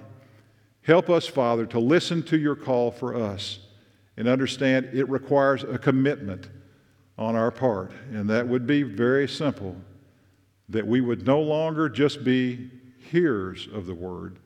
Help 0.82 1.10
us, 1.10 1.26
Father, 1.26 1.66
to 1.66 1.80
listen 1.80 2.22
to 2.26 2.38
your 2.38 2.54
call 2.54 2.92
for 2.92 3.16
us 3.16 3.58
and 4.16 4.28
understand 4.28 4.90
it 4.92 5.08
requires 5.08 5.64
a 5.64 5.78
commitment 5.78 6.48
on 7.18 7.34
our 7.34 7.50
part. 7.50 7.90
And 8.12 8.30
that 8.30 8.46
would 8.46 8.68
be 8.68 8.84
very 8.84 9.26
simple 9.26 9.74
that 10.68 10.86
we 10.86 11.00
would 11.00 11.26
no 11.26 11.40
longer 11.40 11.88
just 11.88 12.22
be 12.22 12.70
hearers 13.10 13.68
of 13.72 13.86
the 13.86 13.94
word, 13.94 14.38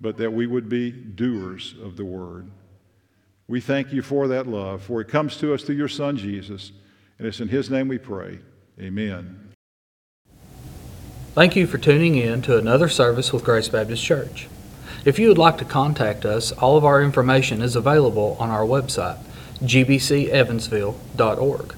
but 0.00 0.16
that 0.18 0.32
we 0.32 0.46
would 0.46 0.68
be 0.68 0.90
doers 0.90 1.74
of 1.82 1.96
the 1.96 2.04
word. 2.04 2.50
We 3.46 3.60
thank 3.60 3.92
you 3.92 4.02
for 4.02 4.28
that 4.28 4.46
love, 4.46 4.82
for 4.82 5.00
it 5.00 5.08
comes 5.08 5.36
to 5.38 5.54
us 5.54 5.62
through 5.62 5.76
your 5.76 5.88
Son, 5.88 6.16
Jesus. 6.16 6.72
And 7.18 7.26
it's 7.26 7.40
in 7.40 7.48
his 7.48 7.70
name 7.70 7.88
we 7.88 7.98
pray. 7.98 8.38
Amen. 8.80 9.52
Thank 11.34 11.56
you 11.56 11.66
for 11.66 11.78
tuning 11.78 12.16
in 12.16 12.42
to 12.42 12.58
another 12.58 12.88
service 12.88 13.32
with 13.32 13.44
Grace 13.44 13.68
Baptist 13.68 14.04
Church. 14.04 14.48
If 15.04 15.18
you 15.18 15.28
would 15.28 15.38
like 15.38 15.58
to 15.58 15.64
contact 15.64 16.24
us, 16.24 16.52
all 16.52 16.76
of 16.76 16.84
our 16.84 17.02
information 17.02 17.62
is 17.62 17.76
available 17.76 18.36
on 18.40 18.50
our 18.50 18.62
website, 18.62 19.18
gbcevansville.org. 19.62 21.74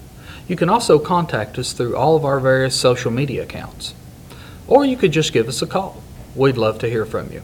You 0.49 0.57
can 0.57 0.69
also 0.69 0.99
contact 0.99 1.59
us 1.59 1.73
through 1.73 1.97
all 1.97 2.17
of 2.17 2.25
our 2.25 2.41
various 2.41 2.75
social 2.75 3.11
media 3.11 3.45
accounts. 3.45 3.95
Or 4.70 4.87
you 4.87 4.96
could 4.96 5.12
just 5.12 5.35
give 5.35 5.48
us 5.48 5.61
a 5.61 5.66
call. 5.66 6.02
We'd 6.35 6.56
love 6.56 6.78
to 6.78 6.88
hear 6.88 7.04
from 7.04 7.30
you. 7.33 7.42